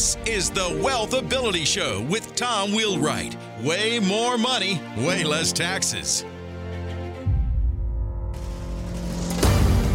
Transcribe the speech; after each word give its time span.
This 0.00 0.16
is 0.24 0.48
the 0.48 0.80
Wealth 0.82 1.12
Ability 1.12 1.66
Show 1.66 2.00
with 2.08 2.34
Tom 2.34 2.72
Wheelwright. 2.72 3.36
Way 3.62 3.98
more 3.98 4.38
money, 4.38 4.80
way 4.96 5.24
less 5.24 5.52
taxes. 5.52 6.24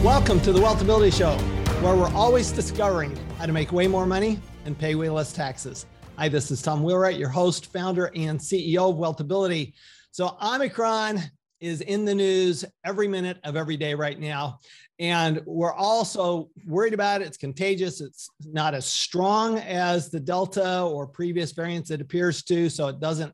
Welcome 0.04 0.40
to 0.42 0.54
the 0.54 0.62
Wealth 0.62 0.80
Ability 0.84 1.10
Show, 1.10 1.36
where 1.82 1.96
we're 1.96 2.14
always 2.14 2.52
discovering 2.52 3.18
how 3.40 3.48
to 3.48 3.52
make 3.52 3.72
way 3.72 3.88
more 3.88 4.06
money 4.06 4.40
and 4.66 4.78
pay 4.78 4.94
way 4.94 5.10
less 5.10 5.34
taxes. 5.34 5.88
Hi, 6.20 6.30
this 6.30 6.52
is 6.52 6.62
Tom 6.62 6.84
Wheelwright, 6.84 7.18
your 7.18 7.30
host, 7.30 7.74
founder, 7.74 8.12
and 8.14 8.40
CEO 8.40 8.92
of 8.92 8.98
Wealth 8.98 9.22
Ability. 9.22 9.74
So, 10.12 10.38
Omicron 10.40 11.20
is 11.60 11.82
in 11.82 12.06
the 12.06 12.14
news 12.14 12.64
every 12.86 13.08
minute 13.08 13.40
of 13.44 13.56
every 13.56 13.76
day 13.76 13.96
right 13.96 14.20
now. 14.20 14.60
And 15.00 15.42
we're 15.46 15.74
also 15.74 16.50
worried 16.66 16.94
about 16.94 17.22
it. 17.22 17.28
It's 17.28 17.38
contagious. 17.38 18.00
It's 18.00 18.30
not 18.46 18.74
as 18.74 18.86
strong 18.86 19.60
as 19.60 20.10
the 20.10 20.20
Delta 20.20 20.84
or 20.84 21.06
previous 21.08 21.52
variants 21.52 21.92
it 21.92 22.02
appears 22.02 22.44
to. 22.44 22.70
So 22.70 22.88
it 22.88 23.00
doesn't, 23.00 23.34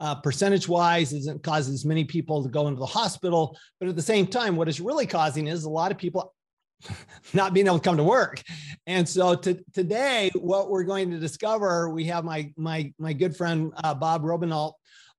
uh, 0.00 0.16
percentage 0.16 0.68
wise, 0.68 1.10
doesn't 1.10 1.42
cause 1.42 1.68
as 1.68 1.84
many 1.84 2.04
people 2.04 2.42
to 2.42 2.48
go 2.48 2.68
into 2.68 2.78
the 2.78 2.86
hospital. 2.86 3.56
But 3.80 3.88
at 3.88 3.96
the 3.96 4.02
same 4.02 4.26
time, 4.26 4.54
what 4.54 4.68
it's 4.68 4.80
really 4.80 5.06
causing 5.06 5.46
is 5.46 5.64
a 5.64 5.70
lot 5.70 5.90
of 5.90 5.98
people 5.98 6.34
not 7.34 7.54
being 7.54 7.66
able 7.66 7.78
to 7.78 7.84
come 7.84 7.96
to 7.96 8.04
work. 8.04 8.42
And 8.86 9.08
so 9.08 9.34
to, 9.34 9.58
today, 9.72 10.30
what 10.34 10.70
we're 10.70 10.84
going 10.84 11.10
to 11.10 11.18
discover, 11.18 11.90
we 11.90 12.04
have 12.04 12.24
my 12.24 12.52
my 12.56 12.92
my 12.98 13.12
good 13.12 13.36
friend 13.36 13.72
uh, 13.82 13.94
Bob 13.94 14.22
Robenalt 14.22 14.74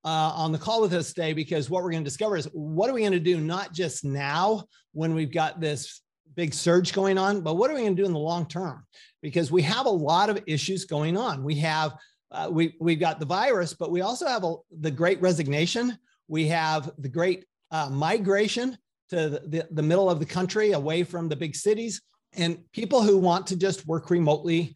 uh, 0.06 0.32
on 0.36 0.52
the 0.52 0.58
call 0.58 0.82
with 0.82 0.94
us 0.94 1.14
today 1.14 1.34
because 1.34 1.70
what 1.70 1.84
we're 1.84 1.92
going 1.92 2.04
to 2.04 2.10
discover 2.10 2.38
is 2.38 2.46
what 2.54 2.90
are 2.90 2.94
we 2.94 3.02
going 3.02 3.12
to 3.12 3.20
do 3.20 3.40
not 3.40 3.74
just 3.74 4.06
now 4.06 4.64
when 4.94 5.14
we've 5.14 5.32
got 5.32 5.60
this 5.60 6.02
big 6.36 6.54
surge 6.54 6.94
going 6.94 7.18
on, 7.18 7.42
but 7.42 7.56
what 7.56 7.70
are 7.70 7.74
we 7.74 7.82
going 7.82 7.96
to 7.96 8.02
do 8.02 8.06
in 8.06 8.14
the 8.14 8.20
long 8.20 8.46
term? 8.46 8.86
Because 9.22 9.52
we 9.52 9.62
have 9.64 9.86
a 9.86 9.90
lot 9.90 10.30
of 10.30 10.42
issues 10.48 10.86
going 10.86 11.18
on. 11.18 11.44
We 11.44 11.56
have 11.56 11.96
uh, 12.32 12.48
we 12.52 12.76
we've 12.80 13.00
got 13.00 13.20
the 13.20 13.26
virus, 13.26 13.74
but 13.74 13.92
we 13.92 14.02
also 14.02 14.28
have 14.28 14.44
a, 14.44 14.56
the 14.80 14.92
Great 14.92 15.20
Resignation. 15.20 15.98
We 16.28 16.48
have 16.48 16.92
the 17.00 17.10
Great 17.10 17.46
uh, 17.72 17.90
Migration 17.90 18.78
to 19.10 19.30
the, 19.30 19.40
the, 19.48 19.68
the 19.72 19.82
middle 19.82 20.10
of 20.10 20.20
the 20.20 20.26
country, 20.26 20.72
away 20.74 21.04
from 21.04 21.28
the 21.28 21.36
big 21.36 21.56
cities, 21.56 22.02
and 22.34 22.60
people 22.72 23.02
who 23.02 23.18
want 23.18 23.48
to 23.48 23.56
just 23.56 23.88
work 23.88 24.10
remotely, 24.10 24.76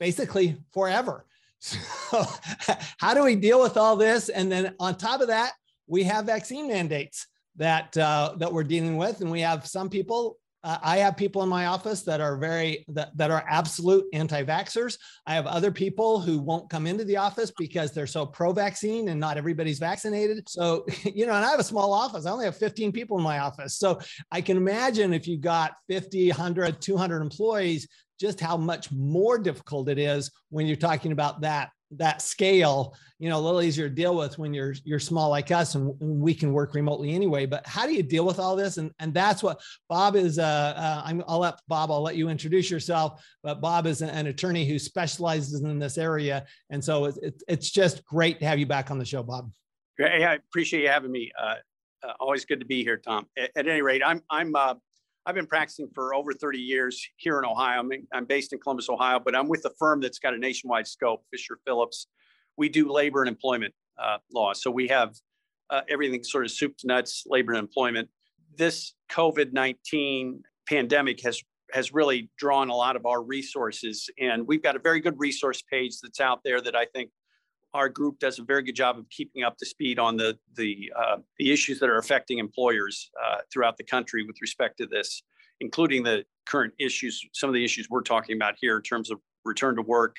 basically 0.00 0.56
forever. 0.72 1.26
So, 1.64 2.22
how 2.98 3.14
do 3.14 3.24
we 3.24 3.36
deal 3.36 3.62
with 3.62 3.78
all 3.78 3.96
this? 3.96 4.28
And 4.28 4.52
then 4.52 4.74
on 4.78 4.96
top 4.96 5.22
of 5.22 5.28
that, 5.28 5.52
we 5.86 6.02
have 6.04 6.26
vaccine 6.26 6.68
mandates 6.68 7.26
that 7.56 7.96
uh, 7.96 8.34
that 8.36 8.52
we're 8.52 8.64
dealing 8.64 8.98
with, 8.98 9.22
and 9.22 9.30
we 9.30 9.40
have 9.40 9.66
some 9.66 9.88
people. 9.88 10.38
Uh, 10.64 10.78
I 10.82 10.96
have 10.96 11.16
people 11.16 11.42
in 11.42 11.48
my 11.48 11.66
office 11.66 12.02
that 12.02 12.22
are 12.22 12.38
very 12.38 12.86
that, 12.88 13.16
that 13.18 13.30
are 13.30 13.44
absolute 13.48 14.06
anti-vaxxers. 14.14 14.96
I 15.26 15.34
have 15.34 15.46
other 15.46 15.70
people 15.70 16.20
who 16.20 16.38
won't 16.38 16.70
come 16.70 16.86
into 16.86 17.04
the 17.04 17.18
office 17.18 17.52
because 17.56 17.92
they're 17.92 18.06
so 18.06 18.24
pro-vaccine 18.24 19.08
and 19.08 19.20
not 19.20 19.36
everybody's 19.36 19.78
vaccinated. 19.78 20.48
So, 20.48 20.86
you 21.04 21.26
know, 21.26 21.34
and 21.34 21.44
I 21.44 21.50
have 21.50 21.60
a 21.60 21.64
small 21.64 21.92
office. 21.92 22.24
I 22.24 22.30
only 22.30 22.46
have 22.46 22.56
15 22.56 22.92
people 22.92 23.18
in 23.18 23.22
my 23.22 23.40
office. 23.40 23.76
So 23.78 24.00
I 24.32 24.40
can 24.40 24.56
imagine 24.56 25.12
if 25.12 25.28
you 25.28 25.38
got 25.38 25.72
50, 25.88 26.28
100, 26.28 26.80
200 26.80 27.20
employees, 27.20 27.86
just 28.18 28.40
how 28.40 28.56
much 28.56 28.90
more 28.90 29.38
difficult 29.38 29.88
it 29.88 29.98
is 29.98 30.30
when 30.48 30.66
you're 30.66 30.76
talking 30.76 31.12
about 31.12 31.42
that 31.42 31.70
that 31.96 32.22
scale 32.22 32.94
you 33.18 33.28
know 33.28 33.38
a 33.38 33.40
little 33.40 33.62
easier 33.62 33.88
to 33.88 33.94
deal 33.94 34.16
with 34.16 34.38
when 34.38 34.52
you're 34.52 34.74
you're 34.84 34.98
small 34.98 35.30
like 35.30 35.50
us 35.50 35.74
and 35.74 35.94
we 36.00 36.34
can 36.34 36.52
work 36.52 36.74
remotely 36.74 37.14
anyway 37.14 37.46
but 37.46 37.66
how 37.66 37.86
do 37.86 37.92
you 37.92 38.02
deal 38.02 38.24
with 38.24 38.38
all 38.38 38.56
this 38.56 38.76
and 38.76 38.90
and 38.98 39.14
that's 39.14 39.42
what 39.42 39.60
bob 39.88 40.16
is 40.16 40.38
uh, 40.38 40.74
uh 40.76 41.02
I'm, 41.04 41.22
i'll 41.26 41.38
let 41.38 41.58
bob 41.68 41.90
i'll 41.90 42.02
let 42.02 42.16
you 42.16 42.28
introduce 42.28 42.70
yourself 42.70 43.24
but 43.42 43.60
bob 43.60 43.86
is 43.86 44.02
an, 44.02 44.10
an 44.10 44.26
attorney 44.26 44.66
who 44.66 44.78
specializes 44.78 45.62
in 45.62 45.78
this 45.78 45.98
area 45.98 46.44
and 46.70 46.82
so 46.82 47.04
it's, 47.06 47.42
it's 47.48 47.70
just 47.70 48.04
great 48.04 48.40
to 48.40 48.46
have 48.46 48.58
you 48.58 48.66
back 48.66 48.90
on 48.90 48.98
the 48.98 49.04
show 49.04 49.22
bob 49.22 49.50
Hey, 49.96 50.24
I 50.24 50.34
appreciate 50.34 50.82
you 50.82 50.88
having 50.88 51.12
me. 51.12 51.30
Uh, 51.40 51.56
uh, 52.02 52.12
always 52.18 52.44
good 52.44 52.60
to 52.60 52.66
be 52.66 52.82
here, 52.82 52.96
Tom. 52.96 53.26
At, 53.38 53.50
at 53.56 53.68
any 53.68 53.80
rate, 53.80 54.02
I'm 54.04 54.22
I'm 54.28 54.54
uh, 54.56 54.74
I've 55.26 55.34
been 55.34 55.46
practicing 55.46 55.88
for 55.94 56.14
over 56.14 56.34
30 56.34 56.58
years 56.58 57.06
here 57.16 57.38
in 57.38 57.46
Ohio. 57.46 57.80
I'm, 57.80 57.92
in, 57.92 58.06
I'm 58.12 58.26
based 58.26 58.52
in 58.52 58.58
Columbus, 58.58 58.88
Ohio, 58.90 59.18
but 59.18 59.34
I'm 59.34 59.48
with 59.48 59.64
a 59.64 59.70
firm 59.78 60.00
that's 60.00 60.18
got 60.18 60.34
a 60.34 60.38
nationwide 60.38 60.86
scope, 60.86 61.24
Fisher 61.30 61.58
Phillips. 61.66 62.08
We 62.58 62.68
do 62.68 62.92
labor 62.92 63.22
and 63.22 63.28
employment 63.28 63.72
uh, 63.98 64.18
law. 64.32 64.52
So 64.52 64.70
we 64.70 64.88
have 64.88 65.14
uh, 65.70 65.80
everything 65.88 66.22
sort 66.22 66.44
of 66.44 66.50
soup 66.50 66.76
to 66.78 66.86
nuts, 66.86 67.24
labor 67.26 67.52
and 67.52 67.58
employment. 67.58 68.08
This 68.56 68.94
COVID 69.10 69.52
19 69.52 70.42
pandemic 70.68 71.22
has 71.22 71.40
has 71.72 71.92
really 71.92 72.30
drawn 72.38 72.68
a 72.68 72.74
lot 72.74 72.94
of 72.94 73.06
our 73.06 73.22
resources, 73.22 74.08
and 74.20 74.46
we've 74.46 74.62
got 74.62 74.76
a 74.76 74.78
very 74.78 75.00
good 75.00 75.18
resource 75.18 75.62
page 75.62 75.94
that's 76.02 76.20
out 76.20 76.40
there 76.44 76.60
that 76.60 76.76
I 76.76 76.84
think 76.84 77.10
our 77.74 77.88
group 77.88 78.20
does 78.20 78.38
a 78.38 78.42
very 78.42 78.62
good 78.62 78.76
job 78.76 78.98
of 78.98 79.08
keeping 79.10 79.42
up 79.42 79.58
to 79.58 79.66
speed 79.66 79.98
on 79.98 80.16
the 80.16 80.38
the 80.54 80.92
uh, 80.96 81.16
the 81.38 81.52
issues 81.52 81.80
that 81.80 81.90
are 81.90 81.98
affecting 81.98 82.38
employers 82.38 83.10
uh, 83.22 83.38
throughout 83.52 83.76
the 83.76 83.84
country 83.84 84.24
with 84.24 84.36
respect 84.40 84.78
to 84.78 84.86
this, 84.86 85.22
including 85.60 86.02
the 86.04 86.24
current 86.46 86.72
issues, 86.78 87.20
some 87.32 87.50
of 87.50 87.54
the 87.54 87.64
issues 87.64 87.88
we're 87.90 88.02
talking 88.02 88.36
about 88.36 88.54
here 88.60 88.76
in 88.76 88.82
terms 88.82 89.10
of 89.10 89.18
return 89.44 89.74
to 89.76 89.82
work 89.82 90.16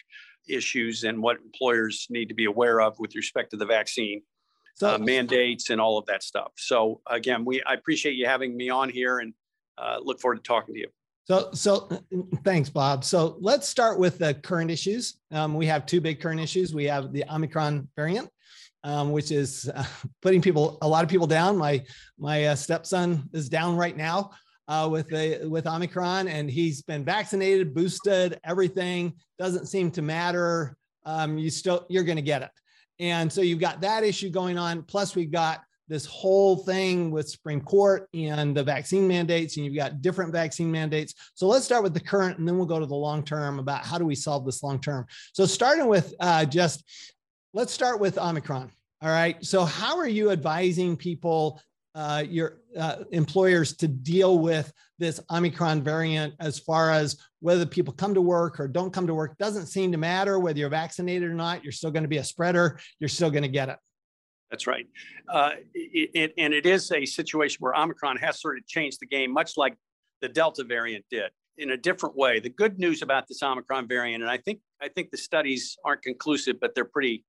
issues 0.48 1.06
and 1.06 1.22
what 1.22 1.38
employers 1.38 2.06
need 2.10 2.30
to 2.30 2.36
be 2.36 2.46
aware 2.46 2.82
of 2.82 3.00
with 3.00 3.16
respect 3.16 3.50
to 3.50 3.58
the 3.58 3.66
vaccine 3.66 4.22
so, 4.76 4.96
uh, 4.96 4.98
mandates 4.98 5.70
and 5.70 5.82
all 5.82 5.98
of 5.98 6.06
that 6.06 6.22
stuff. 6.22 6.52
So 6.58 7.02
again, 7.10 7.46
we 7.46 7.64
I 7.64 7.74
appreciate 7.74 8.14
you 8.14 8.28
having 8.28 8.56
me 8.56 8.70
on 8.70 8.90
here 8.90 9.20
and 9.20 9.34
uh, 9.78 9.98
look 10.02 10.20
forward 10.20 10.36
to 10.36 10.44
talking 10.44 10.76
to 10.76 10.80
you. 10.82 10.88
So, 11.26 11.50
so 11.54 11.90
thanks, 12.44 12.70
Bob. 12.70 13.04
So 13.04 13.38
let's 13.40 13.68
start 13.68 14.00
with 14.00 14.20
the 14.20 14.34
current 14.36 14.72
issues. 14.72 15.20
Um, 15.32 15.56
we 15.56 15.66
have 15.66 15.86
two 15.86 16.00
big 16.00 16.22
current 16.22 16.40
issues. 16.40 16.74
We 16.74 16.86
have 16.86 17.12
the 17.12 17.26
Omicron 17.30 17.88
variant, 17.96 18.30
um, 18.84 19.12
which 19.12 19.32
is 19.32 19.70
uh, 19.76 19.86
putting 20.22 20.42
people, 20.42 20.78
a 20.82 20.88
lot 20.88 21.04
of 21.04 21.10
people 21.10 21.28
down. 21.28 21.58
My 21.58 21.84
my 22.18 22.46
uh, 22.46 22.56
stepson 22.56 23.30
is 23.34 23.50
down 23.50 23.76
right 23.76 23.98
now 23.98 24.32
uh, 24.68 24.88
with 24.92 25.10
the 25.10 25.48
with 25.50 25.68
Omicron, 25.68 26.28
and 26.28 26.50
he's 26.50 26.82
been 26.82 27.04
vaccinated, 27.04 27.74
boosted, 27.74 28.40
everything. 28.44 29.14
Doesn't 29.40 29.68
seem 29.68 29.92
to 29.92 30.02
matter. 30.02 30.78
Um, 31.06 31.38
you 31.38 31.50
still 31.50 31.86
you're 31.90 32.04
going 32.04 32.16
to 32.18 32.22
get 32.22 32.44
it, 32.44 32.52
and 33.00 33.32
so 33.32 33.42
you've 33.42 33.60
got 33.60 33.82
that 33.82 34.04
issue 34.04 34.30
going 34.30 34.58
on. 34.58 34.84
Plus, 34.84 35.16
we've 35.16 35.32
got 35.32 35.62
this 35.88 36.06
whole 36.06 36.58
thing 36.58 37.12
with 37.12 37.30
Supreme 37.30 37.62
Court 37.62 38.08
and 38.14 38.56
the 38.56 38.64
vaccine 38.64 39.08
mandates, 39.08 39.58
and 39.58 39.66
you've 39.66 39.76
got 39.76 40.02
different 40.02 40.32
vaccine 40.32 40.72
mandates. 40.72 41.14
So 41.36 41.48
let's 41.48 41.66
start 41.66 41.84
with 41.84 41.94
the 41.94 42.00
current, 42.00 42.40
and 42.40 42.48
then 42.48 42.58
we'll 42.58 42.66
go 42.66 42.80
to 42.80 42.86
the 42.86 42.96
long 42.96 43.24
term 43.24 43.60
about 43.60 43.86
how 43.86 43.98
do 43.98 44.06
we 44.06 44.16
solve 44.16 44.46
this 44.46 44.64
long 44.64 44.80
term. 44.80 45.06
So 45.34 45.46
starting 45.46 45.88
with 45.88 46.14
uh, 46.20 46.46
just, 46.46 46.84
let's 47.54 47.74
start 47.74 48.00
with 48.00 48.18
Omicron. 48.18 48.72
All 49.02 49.10
right. 49.10 49.44
So 49.46 49.66
how 49.66 49.98
are 49.98 50.08
you 50.08 50.32
advising 50.32 50.98
people, 50.98 51.62
uh, 51.94 52.24
your 52.28 52.58
uh, 52.76 53.04
employers, 53.12 53.78
to 53.78 53.88
deal 53.88 54.40
with 54.40 54.72
this 54.98 55.20
Omicron 55.30 55.84
variant 55.84 56.34
as 56.40 56.58
far 56.58 56.90
as 56.90 57.18
whether 57.42 57.66
people 57.66 57.94
come 57.94 58.14
to 58.16 58.22
work 58.22 58.60
or 58.60 58.68
don't 58.68 58.92
come 58.92 59.06
to 59.06 59.14
work? 59.14 59.38
Doesn't 59.38 59.68
seem 59.68 59.92
to 59.92 59.98
matter 59.98 60.40
whether 60.40 60.58
you're 60.58 60.70
vaccinated 60.70 61.30
or 61.30 61.36
not. 61.36 61.64
You're 61.64 61.72
still 61.72 61.92
going 61.92 62.04
to 62.04 62.10
be 62.10 62.18
a 62.18 62.24
spreader. 62.24 62.80
You're 63.00 63.10
still 63.10 63.30
going 63.30 63.44
to 63.44 63.50
get 63.50 63.70
it. 63.70 63.78
That's 64.56 64.68
right. 64.68 64.88
Uh, 65.28 65.52
it, 65.74 66.12
it, 66.14 66.34
and 66.38 66.54
it 66.54 66.66
is 66.66 66.90
a 66.94 67.06
situation 67.06 67.58
where 67.60 67.76
Omicron 67.76 68.16
has 68.20 68.40
sort 68.40 68.58
of 68.58 68.66
changed 68.66 69.02
the 69.02 69.06
game, 69.06 69.34
much 69.34 69.58
like 69.58 69.76
the 70.22 70.30
Delta 70.30 70.64
variant 70.64 71.04
did 71.12 71.30
in 71.58 71.72
a 71.72 71.78
different 71.78 72.16
way. 72.16 72.40
The 72.40 72.48
good 72.52 72.80
news 72.80 73.02
about 73.02 73.28
this 73.28 73.44
Omicron 73.44 73.86
variant, 73.90 74.24
and 74.24 74.32
I 74.32 74.38
think 74.38 74.62
I 74.82 74.88
think 74.88 75.12
the 75.12 75.18
studies 75.18 75.76
aren't 75.84 76.04
conclusive, 76.04 76.56
but 76.62 76.74
they're 76.74 76.86
pretty 76.86 77.26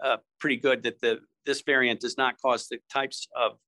uh, 0.00 0.18
pretty 0.38 0.54
good 0.54 0.84
that 0.84 1.00
the 1.00 1.18
this 1.46 1.62
variant 1.62 1.98
does 1.98 2.16
not 2.16 2.40
cause 2.40 2.68
the 2.68 2.78
types 2.92 3.26
of 3.36 3.58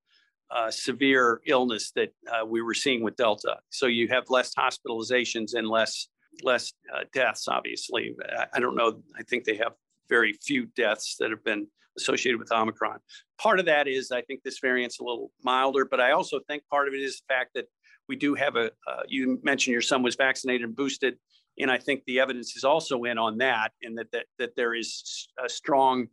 uh, 0.52 0.70
severe 0.70 1.40
illness 1.48 1.90
that 1.96 2.10
uh, 2.30 2.46
we 2.46 2.62
were 2.62 2.74
seeing 2.74 3.02
with 3.02 3.16
Delta. 3.16 3.56
So 3.70 3.86
you 3.86 4.06
have 4.06 4.30
less 4.30 4.54
hospitalizations 4.54 5.54
and 5.54 5.66
less 5.66 6.06
less 6.44 6.74
uh, 6.94 7.06
deaths. 7.12 7.48
Obviously, 7.48 8.14
I, 8.38 8.46
I 8.54 8.60
don't 8.60 8.76
know. 8.76 9.02
I 9.18 9.24
think 9.24 9.42
they 9.42 9.56
have 9.56 9.72
very 10.08 10.32
few 10.34 10.66
deaths 10.76 11.16
that 11.18 11.30
have 11.30 11.42
been 11.42 11.66
associated 11.96 12.38
with 12.38 12.52
Omicron. 12.52 12.98
Part 13.40 13.60
of 13.60 13.66
that 13.66 13.88
is 13.88 14.10
I 14.10 14.22
think 14.22 14.42
this 14.42 14.58
variant's 14.60 15.00
a 15.00 15.04
little 15.04 15.30
milder, 15.42 15.84
but 15.84 16.00
I 16.00 16.12
also 16.12 16.40
think 16.48 16.62
part 16.70 16.88
of 16.88 16.94
it 16.94 17.00
is 17.00 17.20
the 17.20 17.34
fact 17.34 17.50
that 17.54 17.66
we 18.08 18.16
do 18.16 18.34
have 18.34 18.56
a, 18.56 18.66
uh, 18.88 19.02
you 19.08 19.38
mentioned 19.42 19.72
your 19.72 19.82
son 19.82 20.02
was 20.02 20.16
vaccinated 20.16 20.62
and 20.66 20.74
boosted. 20.74 21.16
And 21.58 21.70
I 21.70 21.78
think 21.78 22.02
the 22.06 22.20
evidence 22.20 22.56
is 22.56 22.64
also 22.64 23.04
in 23.04 23.18
on 23.18 23.38
that, 23.38 23.72
and 23.82 23.98
that 23.98 24.10
that, 24.12 24.26
that 24.38 24.56
there 24.56 24.74
is 24.74 25.28
a 25.44 25.48
strong 25.48 26.06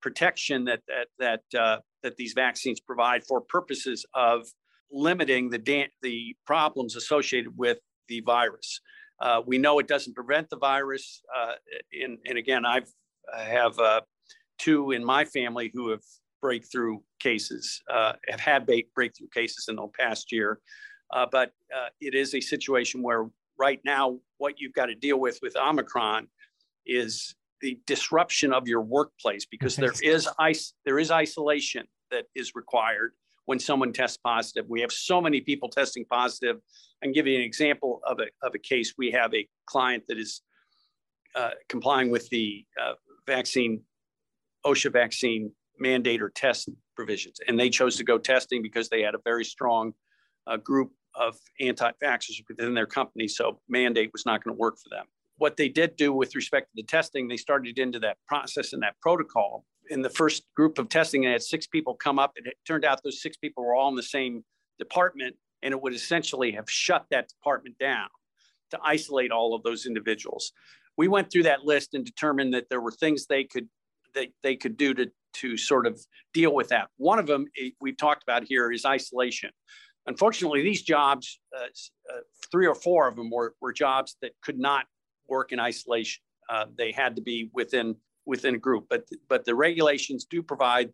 protection 0.00 0.64
that 0.64 0.80
that 0.86 1.08
that 1.18 1.60
uh, 1.60 1.78
that 2.02 2.16
these 2.16 2.34
vaccines 2.34 2.78
provide 2.80 3.24
for 3.24 3.40
purposes 3.40 4.04
of 4.14 4.46
limiting 4.92 5.50
the 5.50 5.58
da- 5.58 5.90
the 6.02 6.36
problems 6.46 6.94
associated 6.94 7.56
with 7.56 7.78
the 8.08 8.20
virus. 8.20 8.80
Uh, 9.20 9.40
we 9.46 9.58
know 9.58 9.78
it 9.78 9.88
doesn't 9.88 10.14
prevent 10.14 10.50
the 10.50 10.58
virus, 10.58 11.22
uh, 11.36 11.52
and, 11.92 12.18
and 12.26 12.38
again, 12.38 12.64
I've 12.64 12.90
I 13.34 13.44
have 13.44 13.78
uh, 13.78 14.00
two 14.62 14.92
in 14.92 15.04
my 15.04 15.24
family 15.24 15.70
who 15.74 15.90
have 15.90 16.02
breakthrough 16.40 16.98
cases, 17.20 17.82
uh, 17.90 18.12
have 18.28 18.40
had 18.40 18.66
breakthrough 18.66 19.28
cases 19.32 19.66
in 19.68 19.76
the 19.76 19.86
past 19.98 20.32
year. 20.32 20.58
Uh, 21.12 21.26
but 21.30 21.52
uh, 21.76 21.88
it 22.00 22.14
is 22.14 22.34
a 22.34 22.40
situation 22.40 23.02
where 23.02 23.28
right 23.58 23.80
now, 23.84 24.18
what 24.38 24.60
you've 24.60 24.72
got 24.72 24.86
to 24.86 24.94
deal 24.94 25.18
with 25.20 25.38
with 25.42 25.56
Omicron 25.56 26.26
is 26.86 27.34
the 27.60 27.78
disruption 27.86 28.52
of 28.52 28.66
your 28.66 28.80
workplace 28.80 29.46
because 29.46 29.76
there 29.76 29.94
is 30.02 30.28
ice 30.38 30.74
there 30.84 30.98
is 30.98 31.10
isolation 31.10 31.86
that 32.10 32.24
is 32.34 32.54
required 32.54 33.12
when 33.46 33.58
someone 33.58 33.92
tests 33.92 34.18
positive. 34.24 34.64
We 34.68 34.80
have 34.80 34.92
so 34.92 35.20
many 35.20 35.40
people 35.40 35.68
testing 35.68 36.04
positive. 36.10 36.56
I 37.02 37.06
can 37.06 37.12
give 37.12 37.26
you 37.26 37.36
an 37.36 37.42
example 37.42 38.00
of 38.06 38.18
a, 38.20 38.26
of 38.46 38.54
a 38.54 38.58
case. 38.58 38.94
We 38.96 39.10
have 39.12 39.34
a 39.34 39.48
client 39.66 40.04
that 40.08 40.18
is 40.18 40.42
uh, 41.34 41.50
complying 41.68 42.10
with 42.10 42.28
the 42.30 42.64
uh, 42.80 42.94
vaccine, 43.26 43.82
OSHA 44.64 44.92
vaccine 44.92 45.52
mandate 45.78 46.22
or 46.22 46.30
test 46.30 46.68
provisions. 46.94 47.38
And 47.46 47.58
they 47.58 47.70
chose 47.70 47.96
to 47.96 48.04
go 48.04 48.18
testing 48.18 48.62
because 48.62 48.88
they 48.88 49.02
had 49.02 49.14
a 49.14 49.20
very 49.24 49.44
strong 49.44 49.92
uh, 50.46 50.56
group 50.56 50.92
of 51.14 51.36
anti-vaxxers 51.60 52.42
within 52.48 52.74
their 52.74 52.86
company. 52.86 53.28
So 53.28 53.60
mandate 53.68 54.10
was 54.12 54.24
not 54.26 54.42
going 54.42 54.54
to 54.54 54.58
work 54.58 54.76
for 54.78 54.88
them. 54.90 55.06
What 55.38 55.56
they 55.56 55.68
did 55.68 55.96
do 55.96 56.12
with 56.12 56.34
respect 56.34 56.68
to 56.68 56.82
the 56.82 56.86
testing, 56.86 57.26
they 57.26 57.36
started 57.36 57.78
into 57.78 57.98
that 58.00 58.18
process 58.28 58.72
and 58.72 58.82
that 58.82 58.94
protocol. 59.00 59.64
In 59.90 60.02
the 60.02 60.10
first 60.10 60.44
group 60.54 60.78
of 60.78 60.88
testing, 60.88 61.22
they 61.22 61.32
had 61.32 61.42
six 61.42 61.66
people 61.66 61.94
come 61.94 62.18
up. 62.18 62.32
And 62.36 62.46
it 62.46 62.54
turned 62.66 62.84
out 62.84 63.00
those 63.02 63.20
six 63.20 63.36
people 63.36 63.64
were 63.64 63.74
all 63.74 63.88
in 63.88 63.96
the 63.96 64.02
same 64.02 64.44
department, 64.78 65.36
and 65.62 65.72
it 65.72 65.82
would 65.82 65.94
essentially 65.94 66.52
have 66.52 66.70
shut 66.70 67.06
that 67.10 67.28
department 67.28 67.78
down 67.78 68.08
to 68.70 68.78
isolate 68.84 69.32
all 69.32 69.54
of 69.54 69.62
those 69.62 69.86
individuals. 69.86 70.52
We 70.96 71.08
went 71.08 71.30
through 71.30 71.44
that 71.44 71.64
list 71.64 71.94
and 71.94 72.04
determined 72.04 72.54
that 72.54 72.68
there 72.68 72.80
were 72.80 72.92
things 72.92 73.26
they 73.26 73.44
could 73.44 73.68
they, 74.14 74.32
they 74.42 74.56
could 74.56 74.76
do 74.76 74.94
to 74.94 75.10
to 75.34 75.56
sort 75.56 75.86
of 75.86 75.98
deal 76.34 76.54
with 76.54 76.68
that. 76.68 76.88
One 76.98 77.18
of 77.18 77.26
them 77.26 77.46
eh, 77.58 77.70
we've 77.80 77.96
talked 77.96 78.22
about 78.22 78.44
here 78.44 78.70
is 78.70 78.84
isolation. 78.84 79.50
Unfortunately, 80.06 80.62
these 80.62 80.82
jobs, 80.82 81.40
uh, 81.56 81.64
uh, 82.12 82.18
three 82.50 82.66
or 82.66 82.74
four 82.74 83.08
of 83.08 83.16
them 83.16 83.30
were, 83.30 83.54
were 83.60 83.72
jobs 83.72 84.16
that 84.20 84.32
could 84.42 84.58
not 84.58 84.86
work 85.28 85.52
in 85.52 85.60
isolation. 85.60 86.22
Uh, 86.50 86.66
they 86.76 86.92
had 86.92 87.16
to 87.16 87.22
be 87.22 87.50
within 87.54 87.96
within 88.24 88.54
a 88.54 88.58
group, 88.58 88.86
but 88.90 89.04
but 89.28 89.44
the 89.44 89.54
regulations 89.54 90.24
do 90.24 90.42
provide 90.42 90.90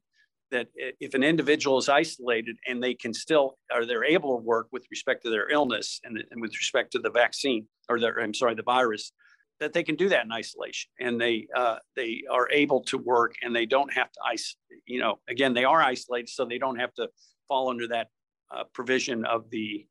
that 0.51 0.69
if 0.79 1.13
an 1.13 1.23
individual 1.23 1.77
is 1.79 1.89
isolated 1.89 2.57
and 2.67 2.83
they 2.83 2.95
can 2.95 3.13
still 3.13 3.59
or 3.75 3.85
they're 3.85 4.05
able 4.05 4.37
to 4.37 4.43
work 4.43 4.69
with 4.73 4.85
respect 4.91 5.23
to 5.23 5.31
their 5.31 5.51
illness 5.51 6.01
and, 6.05 6.23
and 6.31 6.41
with 6.41 6.53
respect 6.57 6.93
to 6.93 6.99
the 6.99 7.11
vaccine 7.11 7.67
or 7.89 8.01
their 8.01 8.19
I'm 8.21 8.35
sorry 8.35 8.55
the 8.55 8.63
virus, 8.63 9.13
that 9.61 9.73
they 9.73 9.83
can 9.83 9.97
do 9.97 10.09
that 10.09 10.25
in 10.25 10.33
isolation. 10.33 10.91
And 11.01 11.21
they 11.21 11.47
uh, 11.55 11.77
they 11.97 12.23
are 12.31 12.49
able 12.51 12.83
to 12.85 12.99
work 12.99 13.35
and 13.43 13.55
they 13.55 13.67
don't 13.67 13.93
have 13.93 14.11
to 14.13 14.21
ice 14.25 14.57
you 14.87 15.01
know 15.01 15.19
again 15.29 15.55
they 15.55 15.65
are 15.65 15.83
isolated 15.83 16.29
so 16.29 16.45
they 16.45 16.59
don't 16.59 16.79
have 16.79 16.95
to 16.95 17.09
fall 17.47 17.71
under 17.71 17.87
that 17.89 18.09
uh, 18.51 18.65
provision 18.73 19.25
of 19.25 19.49
the 19.51 19.87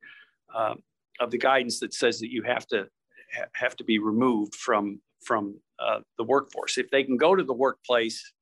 uh, 0.54 0.76
of 1.20 1.32
the 1.32 1.38
guidance 1.38 1.80
that 1.80 1.94
says 1.94 2.20
that 2.20 2.32
you 2.32 2.44
have 2.44 2.66
to 2.68 2.88
ha- 3.36 3.46
have 3.54 3.76
to 3.76 3.84
be 3.84 4.00
removed 4.00 4.56
from 4.56 5.00
from 5.24 5.60
uh, 5.80 6.00
the 6.18 6.24
workforce. 6.24 6.78
If 6.78 6.90
they 6.90 7.04
can 7.04 7.18
go 7.18 7.36
to 7.36 7.44
the 7.44 7.54
workplace 7.54 8.34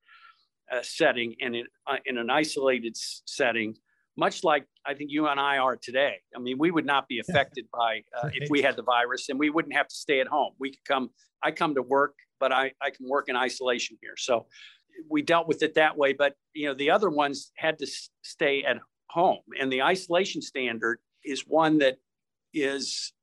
uh, 0.72 0.81
setting 0.81 1.36
and 1.42 1.56
in, 1.56 1.66
uh, 1.88 1.98
in 2.06 2.18
an 2.18 2.30
isolated 2.30 2.95
setting 2.95 3.75
much 4.18 4.44
like 4.44 4.66
I 4.86 4.94
think 4.94 5.12
you 5.12 5.28
and 5.28 5.40
I 5.40 5.58
are 5.58 5.76
today. 5.76 6.16
I 6.36 6.40
mean, 6.40 6.58
we 6.58 6.72
would 6.72 6.86
not 6.86 7.08
be 7.08 7.20
affected 7.20 7.66
by 7.74 8.04
uh, 8.18 8.30
if 8.34 8.50
we 8.50 8.62
had 8.62 8.76
the 8.76 8.84
virus, 8.84 9.30
and 9.30 9.40
we 9.40 9.50
wouldn't 9.50 9.76
have 9.76 9.88
to 9.88 9.96
stay 9.96 10.20
at 10.20 10.28
home. 10.28 10.54
We 10.60 10.72
could 10.72 10.86
come. 10.86 11.10
I 11.44 11.52
come 11.52 11.76
to 11.76 11.82
work, 11.82 12.16
but 12.40 12.52
I 12.52 12.72
I 12.82 12.90
can 12.90 13.08
work 13.08 13.30
in 13.30 13.36
isolation 13.36 13.98
here. 14.02 14.16
So 14.18 14.48
we 15.10 15.22
dealt 15.22 15.48
with 15.48 15.64
it 15.64 15.76
that 15.76 15.98
way. 15.98 16.14
But 16.14 16.34
you 16.54 16.68
know, 16.68 16.74
the 16.74 16.92
other 16.92 17.10
ones 17.10 17.52
had 17.58 17.80
to 17.80 17.88
stay 18.24 18.64
at 18.64 18.78
home, 19.10 19.42
and 19.60 19.72
the 19.72 19.84
isolation 19.84 20.42
standard 20.42 21.00
is 21.24 21.42
one 21.48 21.80
that 21.80 21.98
is 22.54 23.14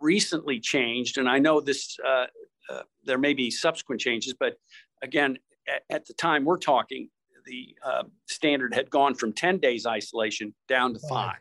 recently 0.00 0.60
changed. 0.60 1.18
And 1.18 1.28
I 1.28 1.38
know 1.38 1.60
this. 1.60 1.96
Uh, 2.06 2.26
uh, 2.70 2.82
there 3.04 3.18
may 3.18 3.34
be 3.34 3.50
subsequent 3.50 4.00
changes, 4.00 4.32
but 4.38 4.54
again, 5.02 5.36
at, 5.68 5.82
at 5.90 6.06
the 6.06 6.14
time 6.14 6.44
we're 6.44 6.56
talking, 6.56 7.08
the 7.44 7.76
uh, 7.84 8.04
standard 8.28 8.74
had 8.74 8.90
gone 8.90 9.14
from 9.14 9.32
10 9.32 9.58
days 9.58 9.86
isolation 9.86 10.54
down 10.68 10.94
to 10.94 11.00
five. 11.08 11.38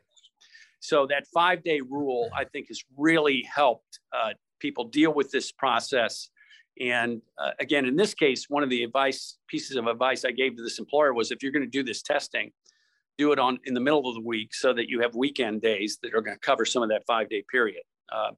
So 0.80 1.08
that 1.08 1.28
five 1.34 1.64
day 1.64 1.82
rule, 1.82 2.30
I 2.36 2.46
think, 2.46 2.68
has 2.70 2.82
really 2.98 3.48
helped 3.54 4.00
uh, 4.14 4.34
people 4.60 4.86
deal 4.86 5.14
with 5.14 5.32
this 5.32 5.52
process. 5.52 6.30
And 6.80 7.22
uh, 7.38 7.52
again, 7.60 7.86
in 7.86 7.96
this 7.96 8.14
case, 8.14 8.46
one 8.50 8.64
of 8.64 8.70
the 8.70 8.84
advice 8.84 9.38
pieces 9.48 9.76
of 9.76 9.88
advice 9.88 10.24
I 10.24 10.32
gave 10.32 10.56
to 10.56 10.64
this 10.64 10.80
employer 10.80 11.14
was 11.14 11.32
if 11.32 11.44
you're 11.44 11.52
going 11.52 11.66
to 11.66 11.70
do 11.70 11.84
this 11.84 12.02
testing, 12.02 12.52
do 13.18 13.34
it 13.34 13.40
on 13.40 13.60
in 13.66 13.74
the 13.74 13.82
middle 13.82 14.08
of 14.08 14.16
the 14.16 14.22
week 14.22 14.54
so 14.54 14.74
that 14.74 14.88
you 14.88 15.02
have 15.02 15.14
weekend 15.14 15.62
days 15.62 16.00
that 16.02 16.14
are 16.14 16.22
going 16.22 16.36
to 16.36 16.40
cover 16.40 16.64
some 16.66 16.82
of 16.82 16.90
that 16.90 17.04
five 17.06 17.30
day 17.30 17.44
period 17.52 17.84
uh, 18.12 18.32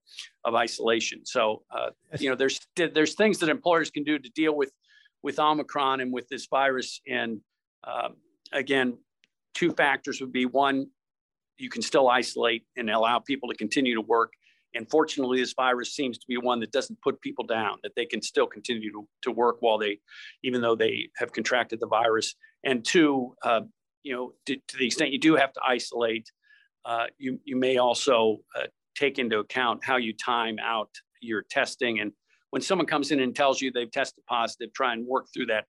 of 0.44 0.56
isolation. 0.56 1.24
So 1.24 1.64
uh, 1.72 1.92
you 2.20 2.30
know, 2.30 2.36
there's 2.36 2.60
there's 2.76 3.14
things 3.14 3.38
that 3.40 3.50
employers 3.50 3.92
can 3.92 4.04
do 4.04 4.18
to 4.18 4.30
deal 4.32 4.56
with 4.56 4.72
with 5.24 5.40
Omicron 5.40 6.02
and 6.02 6.12
with 6.12 6.28
this 6.30 6.48
virus, 6.48 7.00
and 7.08 7.42
um, 7.84 8.16
again, 8.52 8.98
two 9.54 9.72
factors 9.72 10.22
would 10.22 10.32
be 10.32 10.46
one, 10.46 10.88
you 11.58 11.70
can 11.70 11.82
still 11.82 12.10
isolate 12.10 12.66
and 12.78 12.90
allow 12.90 13.20
people 13.20 13.50
to 13.50 13.56
continue 13.56 13.96
to 13.96 14.02
work. 14.02 14.34
And 14.74 14.90
fortunately, 14.90 15.40
this 15.40 15.54
virus 15.54 15.94
seems 15.96 16.18
to 16.18 16.26
be 16.28 16.38
one 16.38 16.60
that 16.62 16.72
doesn't 16.72 17.02
put 17.02 17.22
people 17.22 17.46
down, 17.46 17.78
that 17.84 17.92
they 17.96 18.06
can 18.06 18.22
still 18.22 18.48
continue 18.48 18.92
to, 18.92 19.08
to 19.24 19.32
work 19.32 19.58
while 19.60 19.78
they, 19.78 20.00
even 20.44 20.62
though 20.62 20.76
they 20.76 21.10
have 21.18 21.34
contracted 21.34 21.80
the 21.80 21.88
virus. 21.88 22.36
And 22.64 22.84
two, 22.86 23.36
uh, 23.44 23.62
you 24.04 24.16
know, 24.16 24.34
to, 24.46 24.56
to, 24.56 24.78
the 24.78 24.86
extent 24.86 25.12
you 25.12 25.20
do 25.20 25.36
have 25.36 25.52
to 25.54 25.62
isolate, 25.68 26.32
uh, 26.86 27.08
you, 27.18 27.40
you 27.44 27.58
may 27.58 27.78
also 27.78 28.38
uh, 28.58 28.68
take 28.96 29.20
into 29.20 29.40
account 29.40 29.84
how 29.84 29.98
you 29.98 30.14
time 30.14 30.56
out 30.64 30.90
your 31.22 31.44
testing. 31.50 32.00
And 32.00 32.14
when 32.52 32.62
someone 32.62 32.88
comes 32.88 33.12
in 33.12 33.20
and 33.20 33.36
tells 33.36 33.62
you 33.62 33.72
they've 33.72 33.92
tested 33.92 34.24
positive, 34.28 34.74
try 34.74 34.94
and 34.94 35.06
work 35.06 35.28
through 35.34 35.48
that 35.48 35.66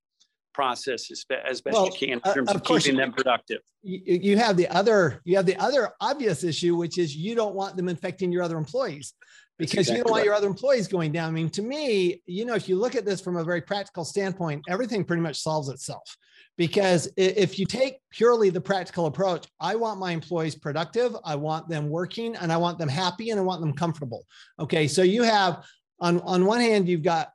process 0.52 1.10
as, 1.10 1.24
as 1.44 1.60
best 1.60 1.74
well, 1.74 1.86
you 1.86 1.92
can 1.92 2.08
in 2.10 2.20
uh, 2.24 2.34
terms 2.34 2.48
uh, 2.48 2.54
of, 2.54 2.60
of 2.60 2.64
keeping 2.64 2.96
them 2.96 3.12
productive. 3.12 3.60
You, 3.82 4.00
you 4.04 4.38
have 4.38 4.56
the 4.56 4.68
other 4.68 5.20
you 5.24 5.36
have 5.36 5.46
the 5.46 5.56
other 5.56 5.90
obvious 6.00 6.44
issue, 6.44 6.76
which 6.76 6.98
is 6.98 7.16
you 7.16 7.34
don't 7.34 7.54
want 7.54 7.76
them 7.76 7.88
infecting 7.88 8.32
your 8.32 8.42
other 8.42 8.58
employees 8.58 9.14
because 9.58 9.80
exactly 9.80 9.98
you 9.98 10.04
don't 10.04 10.10
want 10.10 10.20
right. 10.20 10.26
your 10.26 10.34
other 10.34 10.46
employees 10.46 10.88
going 10.88 11.12
down. 11.12 11.28
I 11.28 11.32
mean, 11.32 11.50
to 11.50 11.62
me, 11.62 12.22
you 12.26 12.44
know, 12.44 12.54
if 12.54 12.68
you 12.68 12.76
look 12.76 12.94
at 12.94 13.04
this 13.04 13.20
from 13.20 13.36
a 13.36 13.44
very 13.44 13.60
practical 13.60 14.04
standpoint, 14.04 14.62
everything 14.68 15.04
pretty 15.04 15.22
much 15.22 15.40
solves 15.40 15.68
itself. 15.68 16.16
Because 16.58 17.10
if 17.16 17.58
you 17.58 17.64
take 17.64 17.94
purely 18.10 18.50
the 18.50 18.60
practical 18.60 19.06
approach, 19.06 19.46
I 19.58 19.74
want 19.74 19.98
my 19.98 20.12
employees 20.12 20.54
productive, 20.54 21.16
I 21.24 21.34
want 21.34 21.68
them 21.68 21.88
working, 21.88 22.36
and 22.36 22.52
I 22.52 22.58
want 22.58 22.78
them 22.78 22.90
happy, 22.90 23.30
and 23.30 23.40
I 23.40 23.42
want 23.42 23.62
them 23.62 23.72
comfortable. 23.72 24.26
Okay, 24.60 24.86
so 24.86 25.02
you 25.02 25.22
have 25.22 25.64
on 25.98 26.20
on 26.20 26.44
one 26.44 26.60
hand, 26.60 26.88
you've 26.88 27.02
got 27.02 27.30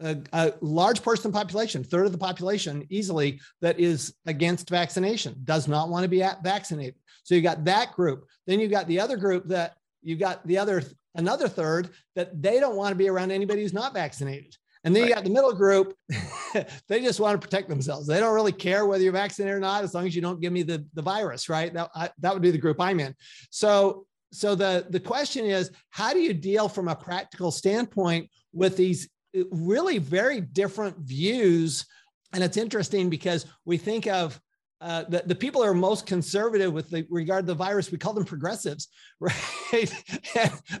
a, 0.00 0.18
a, 0.32 0.52
large 0.60 1.02
portion 1.02 1.26
of 1.26 1.32
the 1.32 1.38
population, 1.38 1.84
third 1.84 2.06
of 2.06 2.12
the 2.12 2.18
population 2.18 2.86
easily, 2.90 3.40
that 3.60 3.78
is 3.78 4.14
against 4.26 4.68
vaccination, 4.70 5.36
does 5.44 5.68
not 5.68 5.88
want 5.88 6.02
to 6.04 6.08
be 6.08 6.24
vaccinated. 6.42 6.96
So 7.22 7.34
you 7.34 7.42
got 7.42 7.64
that 7.64 7.92
group. 7.92 8.26
Then 8.46 8.60
you 8.60 8.68
got 8.68 8.86
the 8.86 9.00
other 9.00 9.16
group 9.16 9.46
that 9.48 9.76
you 10.02 10.16
got 10.16 10.46
the 10.46 10.58
other 10.58 10.82
another 11.14 11.48
third 11.48 11.90
that 12.14 12.40
they 12.40 12.60
don't 12.60 12.76
want 12.76 12.90
to 12.90 12.96
be 12.96 13.08
around 13.08 13.30
anybody 13.30 13.62
who's 13.62 13.72
not 13.72 13.94
vaccinated. 13.94 14.56
And 14.82 14.94
then 14.94 15.02
right. 15.02 15.08
you 15.10 15.14
got 15.14 15.24
the 15.24 15.30
middle 15.30 15.52
group, 15.52 15.94
they 16.88 17.02
just 17.02 17.20
want 17.20 17.38
to 17.38 17.46
protect 17.46 17.68
themselves. 17.68 18.06
They 18.06 18.18
don't 18.18 18.34
really 18.34 18.52
care 18.52 18.86
whether 18.86 19.02
you're 19.02 19.12
vaccinated 19.12 19.56
or 19.56 19.60
not, 19.60 19.84
as 19.84 19.92
long 19.92 20.06
as 20.06 20.16
you 20.16 20.22
don't 20.22 20.40
give 20.40 20.52
me 20.52 20.62
the, 20.62 20.86
the 20.94 21.02
virus, 21.02 21.50
right? 21.50 21.72
That, 21.74 21.90
I, 21.94 22.10
that 22.20 22.32
would 22.32 22.42
be 22.42 22.50
the 22.50 22.58
group 22.58 22.80
I'm 22.80 22.98
in. 22.98 23.14
So, 23.50 24.06
so 24.32 24.54
the, 24.54 24.86
the 24.88 25.00
question 25.00 25.44
is, 25.44 25.70
how 25.90 26.14
do 26.14 26.20
you 26.20 26.32
deal 26.32 26.68
from 26.68 26.88
a 26.88 26.96
practical 26.96 27.50
standpoint 27.50 28.30
with 28.54 28.76
these 28.76 29.10
really 29.50 29.98
very 29.98 30.40
different 30.40 30.98
views. 30.98 31.86
And 32.32 32.42
it's 32.42 32.56
interesting 32.56 33.10
because 33.10 33.46
we 33.64 33.76
think 33.76 34.06
of 34.06 34.40
uh, 34.80 35.04
the, 35.08 35.22
the 35.26 35.34
people 35.34 35.62
are 35.62 35.74
most 35.74 36.06
conservative 36.06 36.72
with 36.72 36.88
the, 36.88 37.06
regard 37.10 37.44
to 37.44 37.48
the 37.48 37.54
virus. 37.54 37.92
We 37.92 37.98
call 37.98 38.14
them 38.14 38.24
progressives, 38.24 38.88
right? 39.20 39.92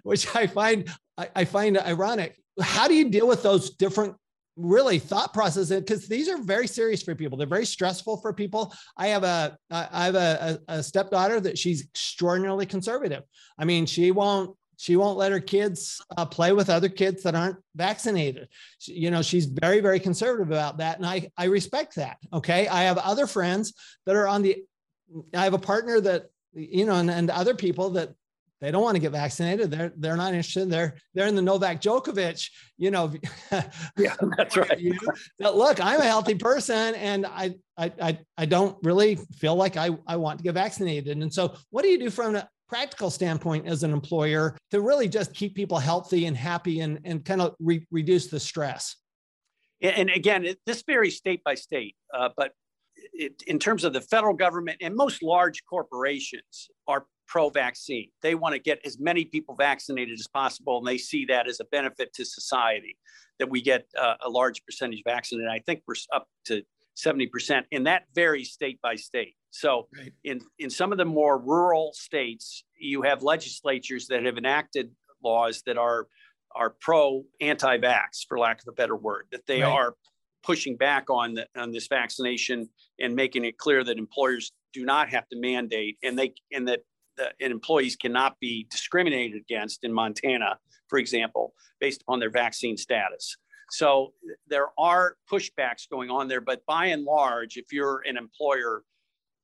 Which 0.02 0.34
I 0.34 0.46
find 0.46 0.88
I, 1.18 1.28
I 1.36 1.44
find 1.44 1.78
ironic. 1.78 2.36
How 2.60 2.88
do 2.88 2.94
you 2.94 3.10
deal 3.10 3.28
with 3.28 3.42
those 3.42 3.70
different 3.70 4.16
really 4.56 4.98
thought 4.98 5.32
processes 5.32 5.70
because 5.80 6.06
these 6.06 6.28
are 6.28 6.42
very 6.42 6.66
serious 6.66 7.02
for 7.02 7.14
people 7.14 7.38
they're 7.38 7.46
very 7.46 7.64
stressful 7.64 8.18
for 8.18 8.32
people 8.32 8.74
i 8.98 9.06
have 9.06 9.24
a 9.24 9.56
i 9.70 10.04
have 10.04 10.14
a, 10.14 10.60
a, 10.68 10.74
a 10.74 10.82
stepdaughter 10.82 11.40
that 11.40 11.56
she's 11.56 11.82
extraordinarily 11.84 12.66
conservative 12.66 13.22
i 13.58 13.64
mean 13.64 13.86
she 13.86 14.10
won't 14.10 14.54
she 14.80 14.96
won't 14.96 15.18
let 15.18 15.30
her 15.30 15.40
kids 15.40 16.00
uh, 16.16 16.24
play 16.24 16.52
with 16.52 16.70
other 16.70 16.88
kids 16.88 17.22
that 17.24 17.34
aren't 17.34 17.58
vaccinated. 17.76 18.48
She, 18.78 18.94
you 18.94 19.10
know, 19.10 19.20
she's 19.20 19.44
very, 19.44 19.80
very 19.80 20.00
conservative 20.00 20.50
about 20.50 20.78
that. 20.78 20.96
And 20.96 21.04
I, 21.04 21.30
I 21.36 21.44
respect 21.44 21.96
that. 21.96 22.16
Okay. 22.32 22.66
I 22.66 22.84
have 22.84 22.96
other 22.96 23.26
friends 23.26 23.74
that 24.06 24.16
are 24.16 24.26
on 24.26 24.40
the, 24.40 24.64
I 25.34 25.44
have 25.44 25.52
a 25.52 25.58
partner 25.58 26.00
that, 26.00 26.30
you 26.54 26.86
know, 26.86 26.94
and, 26.94 27.10
and 27.10 27.28
other 27.28 27.54
people 27.54 27.90
that 27.90 28.14
they 28.60 28.70
don't 28.70 28.82
want 28.82 28.96
to 28.96 29.00
get 29.00 29.12
vaccinated. 29.12 29.70
They're 29.70 29.92
they're 29.96 30.16
not 30.16 30.34
interested. 30.34 30.68
They're 30.68 30.96
they're 31.14 31.26
in 31.26 31.34
the 31.34 31.42
Novak 31.42 31.80
Djokovic, 31.80 32.48
you 32.76 32.90
know. 32.90 33.12
yeah, 33.96 34.14
that's 34.36 34.56
right. 34.56 34.78
look, 35.38 35.80
I'm 35.80 36.00
a 36.00 36.04
healthy 36.04 36.34
person, 36.34 36.94
and 36.94 37.26
I, 37.26 37.54
I 37.78 37.92
I 38.00 38.18
I 38.36 38.46
don't 38.46 38.76
really 38.82 39.16
feel 39.16 39.56
like 39.56 39.76
I 39.76 39.90
I 40.06 40.16
want 40.16 40.38
to 40.38 40.42
get 40.42 40.54
vaccinated. 40.54 41.16
And 41.16 41.32
so, 41.32 41.54
what 41.70 41.82
do 41.82 41.88
you 41.88 41.98
do 41.98 42.10
from 42.10 42.36
a 42.36 42.48
practical 42.68 43.10
standpoint 43.10 43.66
as 43.66 43.82
an 43.82 43.92
employer 43.92 44.56
to 44.70 44.80
really 44.80 45.08
just 45.08 45.34
keep 45.34 45.54
people 45.54 45.78
healthy 45.78 46.26
and 46.26 46.36
happy 46.36 46.80
and, 46.80 47.00
and 47.04 47.24
kind 47.24 47.40
of 47.40 47.56
re- 47.58 47.86
reduce 47.90 48.28
the 48.28 48.38
stress? 48.38 48.96
And 49.82 50.10
again, 50.10 50.44
it, 50.44 50.58
this 50.66 50.82
varies 50.82 51.16
state 51.16 51.42
by 51.42 51.54
state, 51.54 51.96
uh, 52.14 52.28
but 52.36 52.52
it, 53.14 53.42
in 53.46 53.58
terms 53.58 53.82
of 53.84 53.92
the 53.92 54.00
federal 54.00 54.34
government 54.34 54.78
and 54.82 54.94
most 54.94 55.22
large 55.22 55.64
corporations 55.64 56.68
are 56.86 57.06
pro-vaccine. 57.30 58.10
They 58.22 58.34
want 58.34 58.54
to 58.54 58.58
get 58.58 58.80
as 58.84 58.98
many 58.98 59.24
people 59.24 59.54
vaccinated 59.54 60.18
as 60.18 60.26
possible, 60.26 60.78
and 60.78 60.86
they 60.86 60.98
see 60.98 61.24
that 61.26 61.48
as 61.48 61.60
a 61.60 61.64
benefit 61.64 62.12
to 62.14 62.24
society 62.24 62.98
that 63.38 63.48
we 63.48 63.62
get 63.62 63.86
uh, 63.98 64.16
a 64.20 64.28
large 64.28 64.62
percentage 64.66 65.02
vaccinated. 65.06 65.48
I 65.48 65.60
think 65.60 65.82
we're 65.86 65.94
up 66.12 66.28
to 66.46 66.62
70%, 66.98 67.62
and 67.72 67.86
that 67.86 68.02
varies 68.14 68.50
state 68.50 68.80
by 68.82 68.96
state. 68.96 69.36
So, 69.52 69.88
right. 69.96 70.12
in, 70.24 70.40
in 70.58 70.70
some 70.70 70.90
of 70.92 70.98
the 70.98 71.04
more 71.04 71.38
rural 71.38 71.92
states, 71.94 72.64
you 72.78 73.02
have 73.02 73.22
legislatures 73.22 74.08
that 74.08 74.24
have 74.24 74.36
enacted 74.36 74.90
laws 75.22 75.62
that 75.66 75.78
are 75.78 76.08
are 76.56 76.74
pro 76.80 77.24
anti-vax, 77.40 78.26
for 78.28 78.36
lack 78.36 78.60
of 78.60 78.66
a 78.66 78.72
better 78.72 78.96
word, 78.96 79.26
that 79.30 79.46
they 79.46 79.62
right. 79.62 79.70
are 79.70 79.94
pushing 80.42 80.76
back 80.76 81.08
on 81.08 81.34
the, 81.34 81.46
on 81.56 81.70
this 81.70 81.86
vaccination 81.86 82.68
and 82.98 83.14
making 83.14 83.44
it 83.44 83.56
clear 83.56 83.84
that 83.84 83.98
employers 83.98 84.50
do 84.72 84.84
not 84.84 85.08
have 85.10 85.28
to 85.28 85.38
mandate 85.38 85.96
and 86.02 86.18
they 86.18 86.32
and 86.52 86.66
that 86.66 86.80
the, 87.16 87.30
and 87.40 87.52
employees 87.52 87.96
cannot 87.96 88.38
be 88.40 88.66
discriminated 88.70 89.40
against 89.40 89.84
in 89.84 89.92
Montana, 89.92 90.58
for 90.88 90.98
example, 90.98 91.54
based 91.80 92.02
upon 92.02 92.20
their 92.20 92.30
vaccine 92.30 92.76
status. 92.76 93.36
So 93.70 94.12
there 94.48 94.68
are 94.78 95.16
pushbacks 95.30 95.88
going 95.88 96.10
on 96.10 96.28
there, 96.28 96.40
but 96.40 96.64
by 96.66 96.86
and 96.86 97.04
large, 97.04 97.56
if 97.56 97.72
you're 97.72 98.02
an 98.04 98.16
employer, 98.16 98.82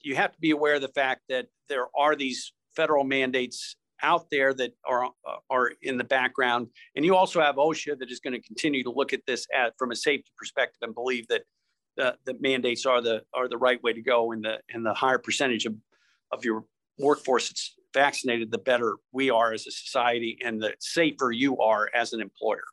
you 0.02 0.16
have 0.16 0.32
to 0.32 0.38
be 0.40 0.50
aware 0.50 0.75
of 0.75 0.82
the 0.82 0.88
fact 0.88 1.23
that 1.28 1.46
there 1.68 1.87
are 1.96 2.16
these 2.16 2.52
federal 2.75 3.04
mandates 3.04 3.76
out 4.02 4.26
there 4.30 4.52
that 4.54 4.73
are 4.85 5.04
uh, 5.04 5.37
are 5.49 5.73
in 5.82 5.96
the 5.96 6.04
background, 6.04 6.68
and 6.94 7.04
you 7.04 7.16
also 7.16 7.40
have 7.40 7.56
OSHA 7.56 7.99
that 7.99 8.11
is 8.11 8.20
going 8.20 8.35
to 8.35 8.40
continue 8.40 8.82
to 8.82 8.90
look 8.90 9.12
at 9.12 9.20
this 9.26 9.46
at, 9.54 9.73
from 9.78 9.90
a 9.90 9.96
safety 9.96 10.30
perspective 10.37 10.78
and 10.82 10.94
believe 10.94 11.26
that 11.28 11.42
the, 11.96 12.16
the 12.26 12.37
mandates 12.40 12.85
are 12.85 13.00
the 13.00 13.23
are 13.32 13.49
the 13.49 13.56
right 13.56 13.82
way 13.82 13.92
to 13.92 14.02
go, 14.02 14.32
and 14.32 14.44
the 14.44 14.58
and 14.73 14.85
the 14.85 14.92
higher 14.92 15.18
percentage 15.18 15.64
of 15.66 15.75
of 16.32 16.44
your 16.44 16.64
workforce 16.98 17.48
that's 17.48 17.74
vaccinated, 17.94 18.50
the 18.50 18.58
better 18.58 18.96
we 19.12 19.30
are 19.30 19.52
as 19.52 19.66
a 19.66 19.70
society, 19.70 20.38
and 20.44 20.62
the 20.62 20.74
safer 20.80 21.32
you 21.32 21.58
are 21.58 21.88
as 21.94 22.12
an 22.12 22.20
employer. 22.20 22.64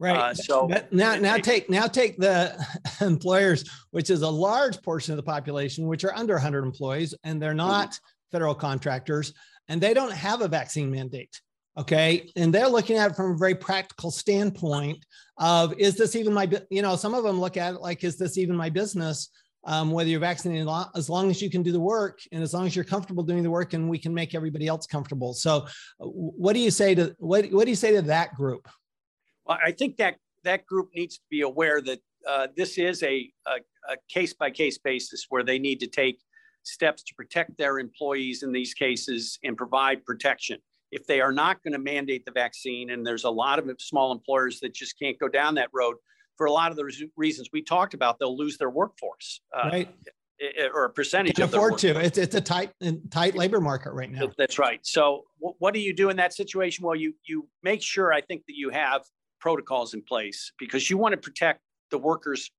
Right. 0.00 0.16
Uh, 0.16 0.34
so 0.34 0.68
but 0.68 0.92
now, 0.92 1.16
now 1.16 1.38
take 1.38 1.68
now 1.68 1.86
take 1.86 2.18
the 2.18 2.56
employers, 3.00 3.68
which 3.90 4.10
is 4.10 4.22
a 4.22 4.28
large 4.28 4.80
portion 4.82 5.12
of 5.12 5.16
the 5.16 5.24
population, 5.24 5.86
which 5.86 6.04
are 6.04 6.14
under 6.14 6.34
100 6.34 6.64
employees, 6.64 7.14
and 7.24 7.42
they're 7.42 7.54
not 7.54 7.90
mm-hmm. 7.90 8.30
federal 8.30 8.54
contractors, 8.54 9.32
and 9.68 9.80
they 9.80 9.94
don't 9.94 10.12
have 10.12 10.40
a 10.40 10.48
vaccine 10.48 10.90
mandate. 10.90 11.40
Okay, 11.76 12.30
and 12.36 12.52
they're 12.52 12.68
looking 12.68 12.96
at 12.96 13.12
it 13.12 13.16
from 13.16 13.32
a 13.32 13.36
very 13.36 13.54
practical 13.54 14.10
standpoint 14.10 15.04
of 15.36 15.72
is 15.78 15.96
this 15.96 16.14
even 16.16 16.32
my 16.32 16.48
you 16.70 16.82
know 16.82 16.96
some 16.96 17.14
of 17.14 17.24
them 17.24 17.40
look 17.40 17.56
at 17.56 17.74
it 17.74 17.80
like 17.80 18.02
is 18.02 18.18
this 18.18 18.38
even 18.38 18.56
my 18.56 18.68
business 18.68 19.30
um, 19.64 19.90
whether 19.90 20.08
you're 20.08 20.20
vaccinated 20.20 20.68
as 20.94 21.10
long 21.10 21.30
as 21.30 21.42
you 21.42 21.50
can 21.50 21.62
do 21.62 21.72
the 21.72 21.80
work 21.80 22.20
and 22.32 22.42
as 22.42 22.54
long 22.54 22.66
as 22.66 22.76
you're 22.76 22.84
comfortable 22.84 23.22
doing 23.22 23.42
the 23.42 23.50
work 23.50 23.74
and 23.74 23.88
we 23.88 23.98
can 23.98 24.14
make 24.14 24.34
everybody 24.34 24.66
else 24.66 24.86
comfortable. 24.86 25.34
So 25.34 25.66
what 25.98 26.52
do 26.52 26.60
you 26.60 26.70
say 26.70 26.94
to 26.94 27.14
what, 27.18 27.46
what 27.52 27.64
do 27.64 27.70
you 27.70 27.76
say 27.76 27.92
to 27.92 28.02
that 28.02 28.34
group? 28.34 28.68
Well, 29.44 29.58
i 29.64 29.72
think 29.72 29.96
that 29.96 30.16
that 30.44 30.66
group 30.66 30.90
needs 30.94 31.16
to 31.16 31.24
be 31.30 31.42
aware 31.42 31.80
that 31.82 32.00
uh, 32.26 32.46
this 32.56 32.78
is 32.78 33.02
a, 33.02 33.30
a, 33.46 33.56
a 33.88 33.96
case 34.08 34.34
by 34.34 34.50
case 34.50 34.78
basis 34.78 35.26
where 35.28 35.42
they 35.42 35.58
need 35.58 35.80
to 35.80 35.86
take 35.86 36.18
steps 36.62 37.02
to 37.02 37.14
protect 37.14 37.56
their 37.56 37.78
employees 37.78 38.42
in 38.42 38.52
these 38.52 38.74
cases 38.74 39.38
and 39.42 39.56
provide 39.56 40.04
protection. 40.04 40.58
If 40.90 41.06
they 41.06 41.20
are 41.20 41.32
not 41.32 41.62
going 41.62 41.72
to 41.72 41.78
mandate 41.78 42.24
the 42.24 42.30
vaccine 42.30 42.90
and 42.90 43.06
there's 43.06 43.24
a 43.24 43.30
lot 43.30 43.58
of 43.58 43.70
small 43.78 44.12
employers 44.12 44.60
that 44.60 44.74
just 44.74 44.98
can't 44.98 45.18
go 45.18 45.28
down 45.28 45.54
that 45.56 45.70
road 45.72 45.96
for 46.38 46.46
a 46.46 46.52
lot 46.52 46.70
of 46.70 46.76
the 46.76 47.08
reasons 47.16 47.50
we 47.52 47.62
talked 47.62 47.92
about, 47.92 48.18
they'll 48.18 48.36
lose 48.36 48.56
their 48.56 48.70
workforce. 48.70 49.40
Uh, 49.54 49.68
right. 49.70 49.88
Or 50.72 50.84
a 50.84 50.90
percentage 50.90 51.34
Can't 51.34 51.52
afford 51.52 51.78
to. 51.78 51.98
It's, 51.98 52.16
it's 52.16 52.36
a 52.36 52.40
tight 52.40 52.70
tight 53.10 53.34
labor 53.34 53.60
market 53.60 53.90
right 53.90 54.08
now. 54.08 54.30
That's 54.38 54.56
right. 54.56 54.78
So 54.86 55.24
what 55.40 55.74
do 55.74 55.80
you 55.80 55.92
do 55.92 56.10
in 56.10 56.16
that 56.18 56.32
situation? 56.32 56.84
Well, 56.84 56.94
you 56.94 57.12
you 57.26 57.48
make 57.64 57.82
sure 57.82 58.12
I 58.12 58.20
think 58.20 58.46
that 58.46 58.54
you 58.54 58.70
have 58.70 59.02
protocols 59.40 59.94
in 59.94 60.02
place 60.02 60.52
because 60.56 60.88
you 60.88 60.96
want 60.96 61.12
to 61.12 61.16
protect 61.16 61.62
the 61.90 61.98
workers 61.98 62.52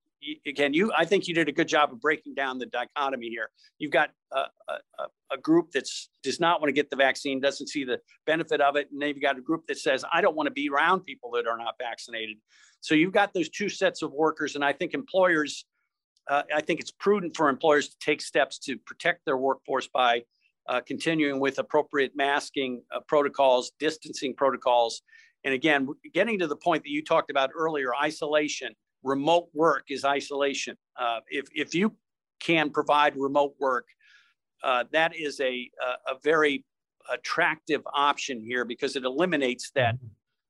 again, 0.45 0.73
you 0.73 0.91
I 0.95 1.05
think 1.05 1.27
you 1.27 1.33
did 1.33 1.47
a 1.47 1.51
good 1.51 1.67
job 1.67 1.91
of 1.91 2.01
breaking 2.01 2.35
down 2.35 2.59
the 2.59 2.65
dichotomy 2.65 3.29
here. 3.29 3.49
You've 3.77 3.91
got 3.91 4.09
a, 4.31 4.45
a, 4.67 5.03
a, 5.31 5.37
group 5.37 5.71
that 5.71 5.87
does 6.23 6.39
not 6.39 6.61
want 6.61 6.69
to 6.69 6.73
get 6.73 6.89
the 6.89 6.95
vaccine, 6.95 7.39
doesn't 7.39 7.67
see 7.67 7.83
the 7.83 7.99
benefit 8.25 8.61
of 8.61 8.75
it, 8.75 8.89
and 8.91 9.01
then 9.01 9.09
you've 9.09 9.21
got 9.21 9.37
a 9.37 9.41
group 9.41 9.67
that 9.67 9.77
says 9.77 10.03
I 10.11 10.21
don't 10.21 10.35
want 10.35 10.47
to 10.47 10.51
be 10.51 10.69
around 10.69 11.01
people 11.01 11.31
that 11.31 11.47
are 11.47 11.57
not 11.57 11.75
vaccinated. 11.79 12.37
So 12.81 12.95
you've 12.95 13.13
got 13.13 13.33
those 13.33 13.49
two 13.49 13.69
sets 13.69 14.01
of 14.01 14.11
workers, 14.11 14.55
and 14.55 14.63
I 14.63 14.73
think 14.73 14.93
employers, 14.93 15.65
uh, 16.29 16.43
I 16.55 16.61
think 16.61 16.79
it's 16.79 16.91
prudent 16.91 17.35
for 17.35 17.49
employers 17.49 17.89
to 17.89 17.95
take 17.99 18.21
steps 18.21 18.57
to 18.59 18.77
protect 18.77 19.25
their 19.25 19.37
workforce 19.37 19.87
by 19.87 20.23
uh, 20.67 20.81
continuing 20.85 21.39
with 21.39 21.59
appropriate 21.59 22.11
masking 22.15 22.83
uh, 22.95 22.99
protocols, 23.07 23.71
distancing 23.79 24.35
protocols, 24.35 25.01
and 25.43 25.53
again, 25.53 25.87
getting 26.13 26.39
to 26.39 26.47
the 26.47 26.55
point 26.55 26.83
that 26.83 26.89
you 26.89 27.03
talked 27.03 27.31
about 27.31 27.49
earlier, 27.55 27.95
isolation. 27.95 28.73
Remote 29.03 29.47
work 29.53 29.85
is 29.89 30.03
isolation. 30.03 30.75
Uh, 30.97 31.19
if 31.29 31.45
if 31.55 31.73
you 31.73 31.95
can 32.41 32.69
provide 32.69 33.15
remote 33.15 33.55
work, 33.59 33.87
uh, 34.63 34.83
that 34.91 35.15
is 35.15 35.39
a, 35.39 35.69
a, 35.81 36.11
a 36.11 36.19
very 36.23 36.65
attractive 37.09 37.81
option 37.93 38.41
here 38.41 38.65
because 38.65 38.95
it 38.95 39.05
eliminates 39.05 39.71
that 39.75 39.95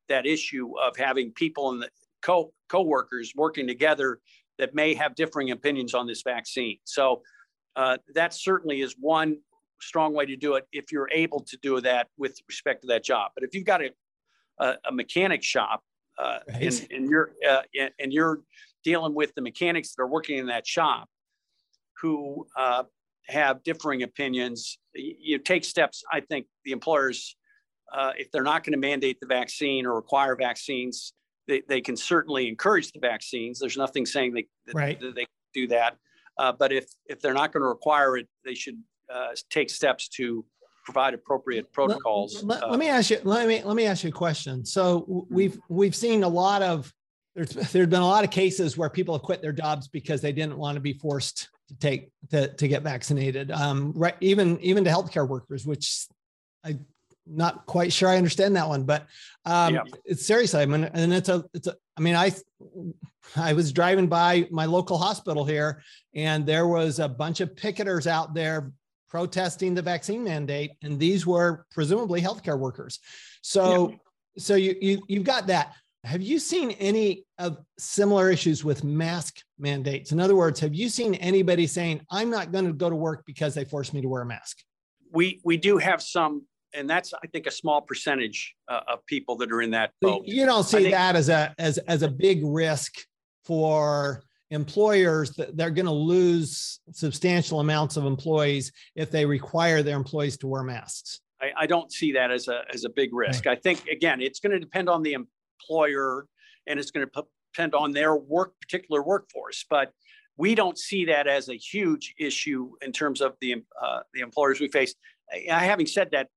that 0.07 0.25
issue 0.25 0.74
of 0.79 0.98
having 0.98 1.31
people 1.31 1.69
in 1.69 1.79
the 1.79 1.89
co 2.21 2.53
co-workers 2.69 3.33
working 3.35 3.67
together 3.67 4.19
that 4.57 4.75
may 4.75 4.93
have 4.93 5.15
differing 5.15 5.51
opinions 5.51 5.93
on 5.93 6.05
this 6.05 6.21
vaccine. 6.21 6.77
So 6.83 7.21
uh, 7.75 7.97
that 8.13 8.33
certainly 8.33 8.81
is 8.81 8.95
one 8.99 9.38
strong 9.81 10.13
way 10.13 10.25
to 10.25 10.35
do 10.35 10.55
it 10.55 10.67
if 10.71 10.91
you're 10.91 11.09
able 11.11 11.39
to 11.39 11.57
do 11.61 11.79
that 11.81 12.07
with 12.17 12.38
respect 12.47 12.81
to 12.81 12.88
that 12.88 13.03
job. 13.03 13.31
But 13.35 13.43
if 13.43 13.55
you've 13.55 13.65
got 13.65 13.81
a, 13.81 13.91
a, 14.59 14.75
a 14.89 14.91
mechanic 14.91 15.43
shop 15.43 15.81
uh, 16.17 16.39
right. 16.49 16.61
and, 16.61 16.88
and, 16.91 17.09
you're 17.09 17.31
uh, 17.49 17.61
and 17.99 18.11
you're 18.11 18.41
dealing 18.83 19.13
with 19.13 19.33
the 19.35 19.41
mechanics 19.41 19.95
that 19.95 20.01
are 20.01 20.07
working 20.07 20.38
in 20.38 20.47
that 20.47 20.67
shop 20.67 21.07
who 22.01 22.45
uh, 22.57 22.83
have 23.27 23.63
differing 23.63 24.03
opinions, 24.03 24.77
you, 24.93 25.15
you, 25.19 25.38
take 25.38 25.63
steps. 25.63 26.03
I 26.11 26.21
think 26.21 26.47
the 26.65 26.71
employers, 26.71 27.35
uh, 27.93 28.11
if 28.17 28.31
they're 28.31 28.43
not 28.43 28.63
going 28.63 28.73
to 28.73 28.79
mandate 28.79 29.19
the 29.19 29.27
vaccine 29.27 29.85
or 29.85 29.95
require 29.95 30.35
vaccines, 30.35 31.13
they, 31.49 31.61
they 31.67 31.81
can 31.81 31.97
certainly 31.97 32.47
encourage 32.47 32.91
the 32.91 32.99
vaccines. 32.99 33.59
There's 33.59 33.75
nothing 33.75 34.05
saying 34.05 34.33
they 34.33 34.47
that, 34.67 34.75
right. 34.75 34.99
that 35.01 35.15
they 35.15 35.25
do 35.53 35.67
that. 35.67 35.97
Uh, 36.37 36.53
but 36.53 36.71
if 36.71 36.85
if 37.07 37.19
they're 37.19 37.33
not 37.33 37.51
going 37.51 37.63
to 37.63 37.67
require 37.67 38.15
it, 38.15 38.27
they 38.45 38.53
should 38.53 38.81
uh, 39.13 39.29
take 39.49 39.69
steps 39.69 40.07
to 40.09 40.45
provide 40.85 41.13
appropriate 41.13 41.71
protocols. 41.73 42.43
Let, 42.43 42.61
let, 42.61 42.71
let, 42.71 42.79
me 42.79 42.87
ask 42.87 43.09
you. 43.09 43.19
Let 43.23 43.47
me 43.47 43.61
let 43.63 43.75
me 43.75 43.85
ask 43.85 44.03
you 44.03 44.09
a 44.09 44.13
question. 44.13 44.63
So 44.63 45.25
we've 45.29 45.59
we've 45.67 45.95
seen 45.95 46.23
a 46.23 46.29
lot 46.29 46.61
of 46.61 46.93
there's 47.35 47.49
there's 47.49 47.87
been 47.87 48.01
a 48.01 48.07
lot 48.07 48.23
of 48.23 48.31
cases 48.31 48.77
where 48.77 48.89
people 48.89 49.15
have 49.15 49.23
quit 49.23 49.41
their 49.41 49.51
jobs 49.51 49.87
because 49.87 50.21
they 50.21 50.31
didn't 50.31 50.57
want 50.57 50.75
to 50.75 50.79
be 50.79 50.93
forced 50.93 51.49
to 51.67 51.75
take 51.75 52.11
to, 52.29 52.47
to 52.53 52.67
get 52.67 52.83
vaccinated. 52.83 53.51
Um, 53.51 53.91
right, 53.95 54.15
even 54.21 54.59
even 54.61 54.83
to 54.85 54.89
healthcare 54.89 55.27
workers, 55.27 55.65
which 55.65 56.05
I 56.63 56.77
not 57.29 57.65
quite 57.65 57.93
sure 57.93 58.09
I 58.09 58.17
understand 58.17 58.55
that 58.55 58.67
one, 58.67 58.83
but 58.83 59.07
um, 59.45 59.75
yeah. 59.75 59.83
it's 60.05 60.25
seriously. 60.25 60.62
I 60.62 60.65
mean, 60.65 60.83
and 60.86 61.13
it's 61.13 61.29
a, 61.29 61.43
it's 61.53 61.67
a. 61.67 61.75
I 61.98 62.01
mean, 62.01 62.15
I, 62.15 62.31
I 63.36 63.53
was 63.53 63.71
driving 63.71 64.07
by 64.07 64.48
my 64.51 64.65
local 64.65 64.98
hospital 64.98 65.45
here, 65.45 65.83
and 66.13 66.45
there 66.45 66.67
was 66.67 67.00
a 67.00 67.07
bunch 67.07 67.41
of 67.41 67.55
picketers 67.55 68.07
out 68.07 68.33
there 68.33 68.71
protesting 69.09 69.74
the 69.74 69.81
vaccine 69.81 70.24
mandate, 70.24 70.71
and 70.81 71.00
these 71.00 71.25
were 71.25 71.65
presumably 71.71 72.21
healthcare 72.21 72.57
workers. 72.57 73.00
So, 73.41 73.89
yeah. 73.89 73.95
so 74.38 74.55
you 74.55 74.75
you 74.81 75.03
you've 75.07 75.24
got 75.24 75.48
that. 75.48 75.74
Have 76.05 76.21
you 76.21 76.39
seen 76.39 76.71
any 76.71 77.25
of 77.38 77.57
similar 77.77 78.31
issues 78.31 78.63
with 78.63 78.86
mask 78.86 79.41
mandates? 79.57 80.13
In 80.13 80.19
other 80.19 80.36
words, 80.36 80.59
have 80.62 80.74
you 80.74 80.88
seen 80.89 81.15
anybody 81.15 81.67
saying, 81.67 82.01
"I'm 82.09 82.29
not 82.29 82.51
going 82.51 82.65
to 82.65 82.74
go 82.74 82.89
to 82.89 82.95
work 82.95 83.24
because 83.25 83.53
they 83.53 83.65
forced 83.65 83.93
me 83.93 84.01
to 84.01 84.07
wear 84.07 84.21
a 84.21 84.25
mask"? 84.25 84.63
We 85.12 85.41
we 85.43 85.57
do 85.57 85.77
have 85.77 86.01
some 86.01 86.45
and 86.73 86.89
that's 86.89 87.13
I 87.13 87.27
think 87.27 87.47
a 87.47 87.51
small 87.51 87.81
percentage 87.81 88.55
uh, 88.67 88.81
of 88.88 89.05
people 89.05 89.35
that 89.38 89.51
are 89.51 89.61
in 89.61 89.71
that 89.71 89.91
boat. 90.01 90.23
You 90.25 90.45
don't 90.45 90.63
see 90.63 90.83
think, 90.83 90.91
that 90.91 91.15
as 91.15 91.29
a 91.29 91.53
as 91.57 91.77
as 91.79 92.03
a 92.03 92.07
big 92.07 92.41
risk 92.43 92.93
for 93.45 94.23
employers 94.51 95.31
that 95.31 95.55
they're 95.55 95.69
going 95.69 95.85
to 95.85 95.91
lose 95.91 96.79
substantial 96.91 97.59
amounts 97.59 97.97
of 97.97 98.05
employees 98.05 98.71
if 98.95 99.11
they 99.11 99.25
require 99.25 99.83
their 99.83 99.95
employees 99.95 100.38
to 100.38 100.47
wear 100.47 100.63
masks. 100.63 101.21
I, 101.41 101.51
I 101.55 101.65
don't 101.67 101.91
see 101.91 102.11
that 102.13 102.31
as 102.31 102.47
a 102.47 102.63
as 102.73 102.83
a 102.83 102.89
big 102.89 103.13
risk. 103.13 103.45
Right. 103.45 103.57
I 103.57 103.61
think 103.61 103.88
again, 103.88 104.21
it's 104.21 104.39
going 104.39 104.51
to 104.51 104.59
depend 104.59 104.89
on 104.89 105.03
the 105.03 105.13
employer 105.13 106.25
and 106.67 106.79
it's 106.79 106.91
going 106.91 107.07
to 107.07 107.23
depend 107.53 107.75
on 107.75 107.91
their 107.91 108.15
work 108.15 108.53
particular 108.61 109.01
workforce, 109.01 109.65
but 109.69 109.91
we 110.38 110.55
don't 110.55 110.77
see 110.77 111.05
that 111.05 111.27
as 111.27 111.49
a 111.49 111.55
huge 111.55 112.15
issue 112.17 112.71
in 112.81 112.91
terms 112.91 113.21
of 113.21 113.35
the 113.41 113.63
uh, 113.81 113.99
the 114.13 114.21
employers 114.21 114.59
we 114.59 114.69
face. 114.69 114.95
having 115.47 115.85
said 115.85 116.09
that, 116.11 116.29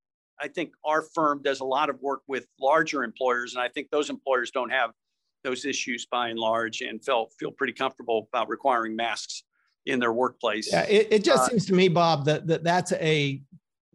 I 0.42 0.48
think 0.48 0.72
our 0.84 1.02
firm 1.02 1.40
does 1.42 1.60
a 1.60 1.64
lot 1.64 1.88
of 1.88 2.00
work 2.00 2.22
with 2.26 2.46
larger 2.60 3.04
employers, 3.04 3.54
and 3.54 3.62
I 3.62 3.68
think 3.68 3.90
those 3.90 4.10
employers 4.10 4.50
don't 4.50 4.70
have 4.70 4.90
those 5.44 5.64
issues 5.64 6.06
by 6.06 6.28
and 6.28 6.38
large 6.38 6.80
and 6.80 7.02
felt 7.04 7.32
feel 7.38 7.52
pretty 7.52 7.72
comfortable 7.72 8.28
about 8.32 8.48
requiring 8.48 8.96
masks 8.96 9.44
in 9.86 10.00
their 10.00 10.12
workplace. 10.12 10.72
Yeah, 10.72 10.84
it, 10.88 11.08
it 11.10 11.24
just 11.24 11.44
uh, 11.44 11.48
seems 11.48 11.66
to 11.66 11.74
me, 11.74 11.88
Bob, 11.88 12.24
that, 12.24 12.46
that 12.48 12.64
that's 12.64 12.92
a 12.92 13.40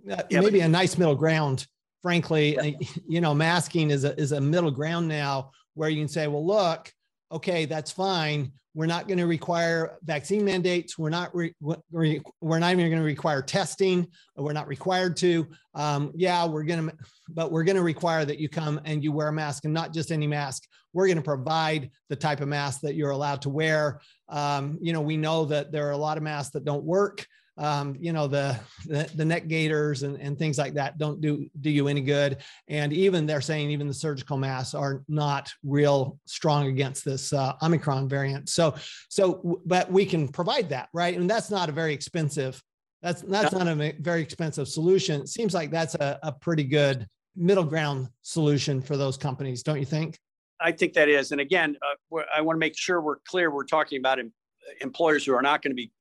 uh, 0.10 0.24
yeah, 0.30 0.40
maybe 0.40 0.60
but, 0.60 0.66
a 0.66 0.70
nice 0.70 0.98
middle 0.98 1.16
ground. 1.16 1.68
Frankly, 2.02 2.56
yeah. 2.56 2.88
you 3.08 3.22
know, 3.22 3.34
masking 3.34 3.92
is 3.92 4.06
a 4.06 4.18
is 4.20 4.32
a 4.32 4.40
middle 4.40 4.72
ground 4.72 5.08
now 5.08 5.52
where 5.74 5.90
you 5.90 6.02
can 6.02 6.08
say, 6.08 6.28
well, 6.28 6.46
look, 6.46 6.92
okay, 7.32 7.66
that's 7.66 7.92
fine. 7.92 8.52
We're 8.74 8.86
not 8.86 9.08
going 9.08 9.18
to 9.18 9.26
require 9.26 9.98
vaccine 10.04 10.46
mandates. 10.46 11.00
We're 11.00 11.10
not 11.10 11.36
re- 11.36 11.56
we're 11.60 12.60
not 12.60 12.72
even 12.72 12.90
going 12.90 12.92
to 12.92 13.02
require 13.02 13.42
testing. 13.42 14.08
We're 14.36 14.54
not 14.54 14.68
required 14.68 15.18
to. 15.18 15.48
Um, 15.74 16.12
yeah, 16.16 16.46
we're 16.46 16.64
going 16.64 16.88
to, 16.88 16.96
but 17.28 17.52
we're 17.52 17.64
going 17.64 17.78
to 17.78 17.82
require 17.82 18.24
that 18.24 18.40
you 18.40 18.50
come 18.50 18.80
and 18.86 19.04
you 19.04 19.12
wear 19.12 19.30
a 19.30 19.34
mask, 19.34 19.66
and 19.66 19.74
not 19.74 19.94
just 19.94 20.12
any 20.12 20.28
mask. 20.28 20.68
We're 20.94 21.08
going 21.08 21.18
to 21.18 21.24
provide 21.24 21.90
the 22.10 22.16
type 22.16 22.40
of 22.40 22.50
mask 22.50 22.82
that 22.82 22.94
you're 22.94 23.10
allowed 23.10 23.42
to 23.44 23.50
wear. 23.50 24.00
Um, 24.30 24.78
you 24.80 24.94
know, 24.94 25.02
we 25.02 25.18
know 25.18 25.46
that 25.46 25.72
there 25.72 25.88
are 25.88 25.92
a 25.92 25.98
lot 25.98 26.18
of 26.18 26.24
masks 26.24 26.54
that 26.54 26.66
don't 26.66 26.84
work 26.84 27.26
um, 27.58 27.96
you 28.00 28.14
know 28.14 28.28
the, 28.28 28.60
the, 28.86 29.10
the 29.16 29.26
neck 29.26 29.48
gaiters 29.48 30.04
and, 30.04 30.20
and 30.22 30.38
things 30.38 30.58
like 30.58 30.74
that 30.76 30.98
don't 30.98 31.22
do 31.22 31.50
do 31.62 31.70
you 31.70 31.88
any 31.88 32.02
good. 32.02 32.38
And 32.68 32.94
even 32.94 33.26
they're 33.26 33.42
saying 33.42 33.72
even 33.72 33.88
the 33.88 33.94
surgical 33.94 34.38
masks 34.38 34.74
are 34.74 35.04
not 35.08 35.52
real 35.64 36.20
strong 36.26 36.68
against 36.68 37.04
this 37.04 37.34
uh, 37.34 37.54
omicron 37.62 38.08
variant. 38.08 38.50
So 38.50 38.76
so 39.10 39.62
but 39.66 39.92
we 39.92 40.06
can 40.06 40.28
provide 40.28 40.70
that 40.70 40.90
right? 40.94 41.18
And 41.18 41.30
that's 41.30 41.50
not 41.50 41.70
a 41.70 41.72
very 41.72 41.94
expensive 41.94 42.62
that's 43.02 43.22
that's 43.22 43.54
not 43.54 43.68
a 43.68 43.94
very 44.00 44.22
expensive 44.22 44.68
solution. 44.68 45.22
It 45.22 45.30
seems 45.30 45.54
like 45.54 45.70
that's 45.70 45.96
a, 45.96 46.20
a 46.24 46.32
pretty 46.32 46.64
good 46.64 47.08
middle 47.36 47.64
ground 47.64 48.08
solution 48.24 48.82
for 48.82 48.98
those 48.98 49.18
companies 49.18 49.64
don't 49.64 49.80
you 49.80 49.86
think? 49.86 50.18
I 50.60 50.72
think 50.72 50.94
that 50.94 51.08
is. 51.08 51.32
And 51.32 51.42
again 51.42 51.78
uh, 51.82 52.22
i 52.36 52.42
want 52.42 52.56
to 52.56 52.60
make 52.60 52.78
sure 52.78 53.02
we're 53.02 53.20
clear 53.28 53.52
we're 53.52 53.66
talking 53.66 54.00
about 54.00 54.20
em- 54.20 54.34
employers 54.82 55.26
who 55.26 55.34
are 55.34 55.42
not 55.42 55.62
going 55.62 55.72
to 55.72 55.76
be 55.76 55.92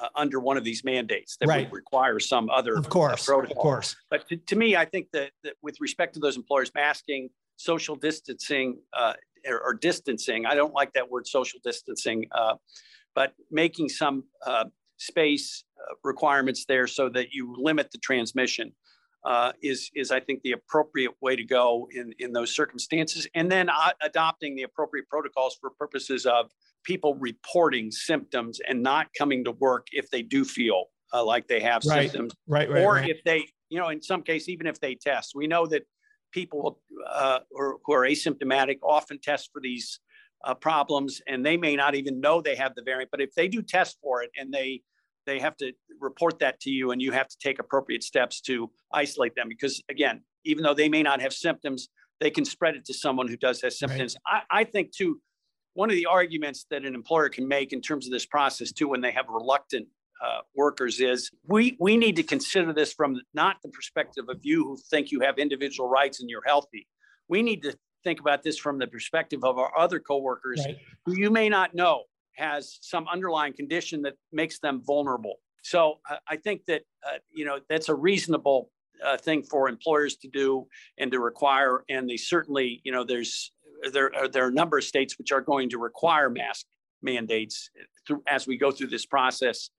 uh, 0.00 0.08
under 0.14 0.40
one 0.40 0.56
of 0.56 0.64
these 0.64 0.84
mandates 0.84 1.36
that 1.38 1.48
right. 1.48 1.70
would 1.70 1.76
require 1.76 2.20
some 2.20 2.50
other 2.50 2.74
of 2.74 2.88
course, 2.88 3.28
uh, 3.28 3.38
Of 3.40 3.54
course. 3.56 3.96
But 4.10 4.28
to, 4.28 4.36
to, 4.36 4.56
me, 4.56 4.76
I 4.76 4.84
think 4.84 5.08
that, 5.12 5.30
that 5.44 5.54
with 5.62 5.80
respect 5.80 6.14
to 6.14 6.20
those 6.20 6.36
employers, 6.36 6.70
masking, 6.74 7.30
social 7.56 7.96
distancing, 7.96 8.78
uh, 8.92 9.14
or, 9.46 9.60
or, 9.60 9.74
distancing, 9.74 10.44
I 10.44 10.54
don't 10.54 10.74
like 10.74 10.92
that 10.94 11.10
word 11.10 11.26
social 11.26 11.60
distancing, 11.64 12.26
uh, 12.32 12.54
but 13.14 13.34
making 13.50 13.88
some 13.88 14.24
uh, 14.46 14.64
space 14.98 15.64
uh, 15.78 15.94
requirements 16.04 16.64
there 16.66 16.86
so 16.86 17.08
that 17.10 17.32
you 17.32 17.54
limit 17.58 17.90
the 17.90 17.98
transmission. 17.98 18.72
is 19.62 19.90
is 19.94 20.10
I 20.10 20.20
think 20.20 20.42
the 20.42 20.52
appropriate 20.52 21.12
way 21.20 21.36
to 21.36 21.44
go 21.44 21.88
in 21.90 22.12
in 22.18 22.32
those 22.32 22.54
circumstances, 22.54 23.26
and 23.34 23.50
then 23.50 23.70
adopting 24.02 24.56
the 24.56 24.62
appropriate 24.62 25.08
protocols 25.08 25.56
for 25.60 25.70
purposes 25.70 26.26
of 26.26 26.50
people 26.86 27.14
reporting 27.16 27.90
symptoms 27.90 28.60
and 28.66 28.82
not 28.82 29.08
coming 29.18 29.44
to 29.44 29.50
work 29.52 29.88
if 29.92 30.08
they 30.10 30.22
do 30.22 30.44
feel 30.44 30.84
uh, 31.12 31.24
like 31.24 31.46
they 31.48 31.60
have 31.60 31.82
right. 31.84 32.10
symptoms, 32.10 32.32
right, 32.46 32.70
right, 32.70 32.82
or 32.82 32.94
right. 32.94 33.10
if 33.10 33.22
they, 33.24 33.44
you 33.68 33.78
know, 33.78 33.88
in 33.88 34.00
some 34.00 34.22
case, 34.22 34.48
even 34.48 34.66
if 34.66 34.78
they 34.80 34.94
test, 34.94 35.32
we 35.34 35.46
know 35.46 35.66
that 35.66 35.82
people 36.32 36.80
uh, 37.10 37.40
who 37.50 37.92
are 37.92 38.06
asymptomatic 38.06 38.78
often 38.82 39.18
test 39.20 39.50
for 39.52 39.60
these 39.60 40.00
uh, 40.44 40.54
problems, 40.54 41.20
and 41.26 41.44
they 41.44 41.56
may 41.56 41.74
not 41.74 41.94
even 41.94 42.20
know 42.20 42.40
they 42.40 42.56
have 42.56 42.74
the 42.76 42.82
variant. 42.82 43.10
But 43.10 43.20
if 43.20 43.34
they 43.34 43.48
do 43.48 43.62
test 43.62 43.98
for 44.02 44.22
it, 44.22 44.30
and 44.38 44.52
they 44.52 44.82
they 45.26 45.40
have 45.40 45.56
to 45.56 45.72
report 46.00 46.38
that 46.38 46.60
to 46.60 46.70
you, 46.70 46.92
and 46.92 47.02
you 47.02 47.10
have 47.10 47.26
to 47.26 47.36
take 47.42 47.58
appropriate 47.58 48.04
steps 48.04 48.40
to 48.42 48.70
isolate 48.92 49.34
them, 49.34 49.48
because 49.48 49.82
again, 49.88 50.22
even 50.44 50.62
though 50.62 50.74
they 50.74 50.88
may 50.88 51.02
not 51.02 51.20
have 51.20 51.32
symptoms, 51.32 51.88
they 52.20 52.30
can 52.30 52.44
spread 52.44 52.76
it 52.76 52.84
to 52.84 52.94
someone 52.94 53.26
who 53.26 53.36
does 53.36 53.60
have 53.62 53.72
symptoms. 53.72 54.16
Right. 54.30 54.42
I, 54.50 54.60
I 54.60 54.64
think 54.64 54.92
too 54.92 55.20
one 55.76 55.90
of 55.90 55.96
the 55.96 56.06
arguments 56.06 56.64
that 56.70 56.84
an 56.84 56.94
employer 56.94 57.28
can 57.28 57.46
make 57.46 57.72
in 57.74 57.82
terms 57.82 58.06
of 58.06 58.12
this 58.12 58.24
process 58.24 58.72
too 58.72 58.88
when 58.88 59.02
they 59.02 59.12
have 59.12 59.26
reluctant 59.28 59.86
uh, 60.24 60.40
workers 60.54 61.00
is 61.00 61.30
we 61.46 61.76
we 61.78 61.96
need 61.96 62.16
to 62.16 62.22
consider 62.22 62.72
this 62.72 62.94
from 62.94 63.20
not 63.34 63.56
the 63.62 63.68
perspective 63.68 64.24
of 64.30 64.38
you 64.42 64.64
who 64.64 64.78
think 64.90 65.12
you 65.12 65.20
have 65.20 65.38
individual 65.38 65.88
rights 65.88 66.20
and 66.20 66.30
you're 66.30 66.44
healthy 66.46 66.88
we 67.28 67.42
need 67.42 67.62
to 67.62 67.76
think 68.02 68.18
about 68.18 68.42
this 68.42 68.56
from 68.56 68.78
the 68.78 68.86
perspective 68.86 69.44
of 69.44 69.58
our 69.58 69.70
other 69.78 70.00
coworkers 70.00 70.62
right. 70.64 70.78
who 71.04 71.14
you 71.14 71.30
may 71.30 71.50
not 71.50 71.74
know 71.74 72.04
has 72.36 72.78
some 72.80 73.06
underlying 73.08 73.52
condition 73.52 74.00
that 74.00 74.14
makes 74.32 74.58
them 74.58 74.82
vulnerable 74.82 75.34
so 75.62 75.98
uh, 76.10 76.16
i 76.26 76.36
think 76.36 76.62
that 76.66 76.80
uh, 77.06 77.18
you 77.30 77.44
know 77.44 77.58
that's 77.68 77.90
a 77.90 77.94
reasonable 77.94 78.70
uh, 79.04 79.18
thing 79.18 79.42
for 79.42 79.68
employers 79.68 80.16
to 80.16 80.28
do 80.28 80.66
and 80.96 81.12
to 81.12 81.20
require 81.20 81.84
and 81.90 82.08
they 82.08 82.16
certainly 82.16 82.80
you 82.84 82.90
know 82.90 83.04
there's 83.04 83.52
there 83.92 84.10
are, 84.14 84.28
there 84.28 84.44
are 84.44 84.48
a 84.48 84.52
number 84.52 84.78
of 84.78 84.84
states 84.84 85.18
which 85.18 85.32
are 85.32 85.40
going 85.40 85.70
to 85.70 85.78
require 85.78 86.30
mask 86.30 86.66
mandates 87.02 87.70
through, 88.06 88.22
as 88.26 88.46
we 88.46 88.56
go 88.56 88.70
through 88.70 88.88
this 88.88 89.06
process 89.06 89.70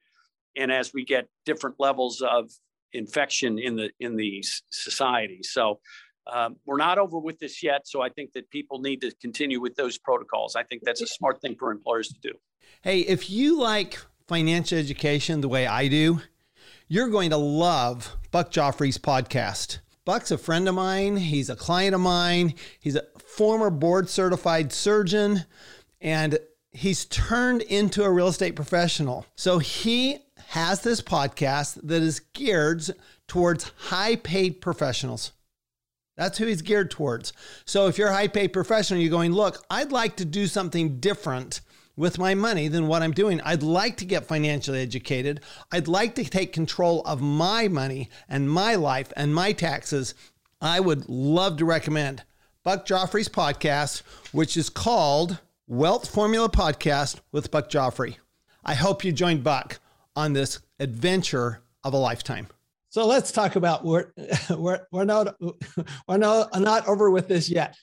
and 0.56 0.72
as 0.72 0.94
we 0.94 1.06
get 1.06 1.28
different 1.46 1.76
levels 1.80 2.22
of 2.22 2.50
infection 2.94 3.60
in 3.60 3.76
the 3.76 3.90
in 4.00 4.16
the 4.16 4.44
society. 4.70 5.42
So 5.44 5.80
um, 6.32 6.58
we're 6.66 6.78
not 6.78 6.98
over 6.98 7.20
with 7.20 7.40
this 7.40 7.64
yet. 7.64 7.88
So 7.88 8.02
I 8.02 8.10
think 8.10 8.34
that 8.34 8.50
people 8.50 8.80
need 8.80 9.02
to 9.02 9.12
continue 9.22 9.62
with 9.62 9.76
those 9.76 9.98
protocols. 9.98 10.56
I 10.56 10.64
think 10.64 10.84
that's 10.84 11.02
a 11.02 11.08
smart 11.08 11.42
thing 11.42 11.56
for 11.58 11.72
employers 11.72 12.10
to 12.10 12.20
do. 12.22 12.34
Hey, 12.82 13.00
if 13.02 13.30
you 13.30 13.60
like 13.60 14.00
financial 14.28 14.78
education 14.78 15.42
the 15.42 15.48
way 15.48 15.68
I 15.68 15.88
do, 15.88 16.22
you're 16.88 17.10
going 17.10 17.30
to 17.30 17.38
love 17.38 18.16
Buck 18.32 18.52
Joffrey's 18.52 18.98
podcast. 18.98 19.80
Buck's 20.08 20.32
a 20.32 20.38
friend 20.38 20.70
of 20.70 20.76
mine. 20.76 21.18
He's 21.18 21.50
a 21.50 21.56
client 21.58 21.94
of 21.94 22.00
mine. 22.00 22.54
He's 22.80 22.96
a 22.96 23.04
former 23.26 23.70
board 23.70 24.08
certified 24.08 24.72
surgeon 24.72 25.44
and 26.00 26.40
he's 26.72 27.04
turned 27.04 27.62
into 27.64 28.06
a 28.06 28.10
real 28.10 28.30
estate 28.30 28.56
professional. 28.56 29.26
So 29.36 29.60
he 29.60 30.20
has 30.48 30.80
this 30.80 31.02
podcast 31.02 31.82
that 31.84 32.02
is 32.02 32.22
geared 32.22 32.84
towards 33.28 33.70
high 33.76 34.16
paid 34.16 34.62
professionals. 34.62 35.34
That's 36.16 36.38
who 36.38 36.46
he's 36.46 36.62
geared 36.62 36.90
towards. 36.90 37.34
So 37.66 37.88
if 37.88 37.98
you're 37.98 38.08
a 38.08 38.16
high 38.16 38.30
paid 38.30 38.54
professional, 38.54 39.02
you're 39.02 39.12
going, 39.12 39.34
look, 39.34 39.66
I'd 39.70 39.92
like 39.92 40.16
to 40.16 40.26
do 40.26 40.48
something 40.48 41.02
different 41.02 41.60
with 41.98 42.20
my 42.20 42.36
money 42.36 42.70
than 42.70 42.88
what 42.88 43.02
I'm 43.02 43.12
doing. 43.12 43.42
I'd 43.42 43.64
like 43.64 43.98
to 43.98 44.06
get 44.06 44.26
financially 44.26 44.80
educated. 44.80 45.42
I'd 45.72 45.90
like 45.90 46.16
to 46.16 46.24
take 46.24 46.54
control 46.54 47.02
of 47.02 47.22
my 47.22 47.68
money 47.68 48.10
and 48.30 48.50
my 48.50 48.76
life 48.76 49.12
and 49.18 49.36
my 49.36 49.52
taxes. 49.52 50.14
I 50.62 50.80
would 50.80 51.10
love 51.10 51.58
to 51.58 51.66
recommend 51.66 52.24
Buck 52.64 52.86
Joffrey's 52.86 53.28
podcast, 53.28 54.04
which 54.32 54.56
is 54.56 54.70
called 54.70 55.40
Wealth 55.68 56.10
Formula 56.10 56.48
Podcast 56.48 57.20
with 57.32 57.52
Buck 57.52 57.70
Joffrey. 57.70 58.18
I 58.64 58.76
hope 58.76 59.04
you 59.04 59.12
join 59.12 59.42
Buck 59.42 59.80
on 60.16 60.34
this 60.34 60.60
adventure 60.80 61.62
of 61.84 61.94
a 61.94 61.98
lifetime. 61.98 62.48
So 62.90 63.06
let's 63.06 63.32
talk 63.32 63.56
about 63.56 63.84
we're 63.84 64.08
we're, 64.50 64.82
we're 64.92 65.06
not 65.06 65.36
we're 66.08 66.18
not, 66.18 66.60
not 66.60 66.88
over 66.88 67.10
with 67.10 67.28
this 67.28 67.50
yet. 67.50 67.76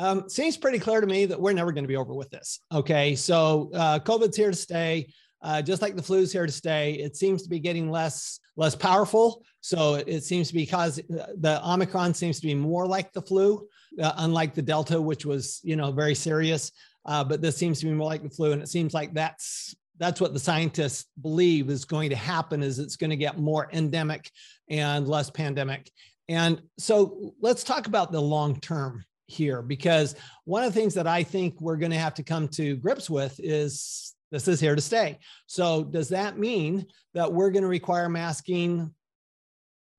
Um, 0.00 0.30
seems 0.30 0.56
pretty 0.56 0.78
clear 0.78 1.02
to 1.02 1.06
me 1.06 1.26
that 1.26 1.38
we're 1.38 1.52
never 1.52 1.72
going 1.72 1.84
to 1.84 1.88
be 1.88 1.96
over 1.96 2.14
with 2.14 2.30
this. 2.30 2.60
Okay, 2.72 3.14
so 3.14 3.70
uh, 3.74 3.98
COVID's 3.98 4.36
here 4.36 4.50
to 4.50 4.56
stay. 4.56 5.12
Uh, 5.42 5.60
just 5.60 5.82
like 5.82 5.94
the 5.94 6.02
flu's 6.02 6.32
here 6.32 6.46
to 6.46 6.52
stay, 6.52 6.94
it 6.94 7.16
seems 7.16 7.42
to 7.42 7.50
be 7.50 7.60
getting 7.60 7.90
less 7.90 8.40
less 8.56 8.74
powerful. 8.74 9.44
So 9.60 9.96
it, 9.96 10.08
it 10.08 10.24
seems 10.24 10.48
to 10.48 10.54
be 10.54 10.62
because 10.62 10.96
the 11.08 11.60
Omicron 11.62 12.14
seems 12.14 12.40
to 12.40 12.46
be 12.46 12.54
more 12.54 12.86
like 12.86 13.12
the 13.12 13.20
flu, 13.20 13.68
uh, 14.00 14.12
unlike 14.16 14.54
the 14.54 14.62
Delta, 14.62 15.00
which 15.00 15.26
was 15.26 15.60
you 15.62 15.76
know 15.76 15.92
very 15.92 16.14
serious. 16.14 16.72
Uh, 17.04 17.22
but 17.22 17.42
this 17.42 17.58
seems 17.58 17.78
to 17.80 17.86
be 17.86 17.92
more 17.92 18.08
like 18.08 18.22
the 18.22 18.30
flu, 18.30 18.52
and 18.52 18.62
it 18.62 18.70
seems 18.70 18.94
like 18.94 19.12
that's 19.12 19.74
that's 19.98 20.18
what 20.18 20.32
the 20.32 20.40
scientists 20.40 21.08
believe 21.20 21.68
is 21.68 21.84
going 21.84 22.08
to 22.08 22.16
happen 22.16 22.62
is 22.62 22.78
it's 22.78 22.96
going 22.96 23.10
to 23.10 23.16
get 23.16 23.38
more 23.38 23.68
endemic 23.70 24.30
and 24.70 25.06
less 25.06 25.28
pandemic 25.28 25.90
and 26.30 26.62
so 26.78 27.34
let's 27.42 27.64
talk 27.64 27.86
about 27.86 28.10
the 28.12 28.20
long 28.20 28.58
term 28.60 29.04
here 29.30 29.62
because 29.62 30.14
one 30.44 30.62
of 30.62 30.72
the 30.72 30.78
things 30.80 30.94
that 30.94 31.06
i 31.06 31.22
think 31.22 31.60
we're 31.60 31.76
going 31.76 31.92
to 31.92 31.98
have 31.98 32.14
to 32.14 32.22
come 32.22 32.48
to 32.48 32.76
grips 32.76 33.08
with 33.08 33.38
is 33.42 34.14
this 34.30 34.48
is 34.48 34.60
here 34.60 34.76
to 34.76 34.80
stay. 34.80 35.18
So 35.46 35.84
does 35.84 36.10
that 36.10 36.38
mean 36.38 36.86
that 37.14 37.32
we're 37.32 37.50
going 37.50 37.62
to 37.62 37.68
require 37.68 38.08
masking 38.08 38.94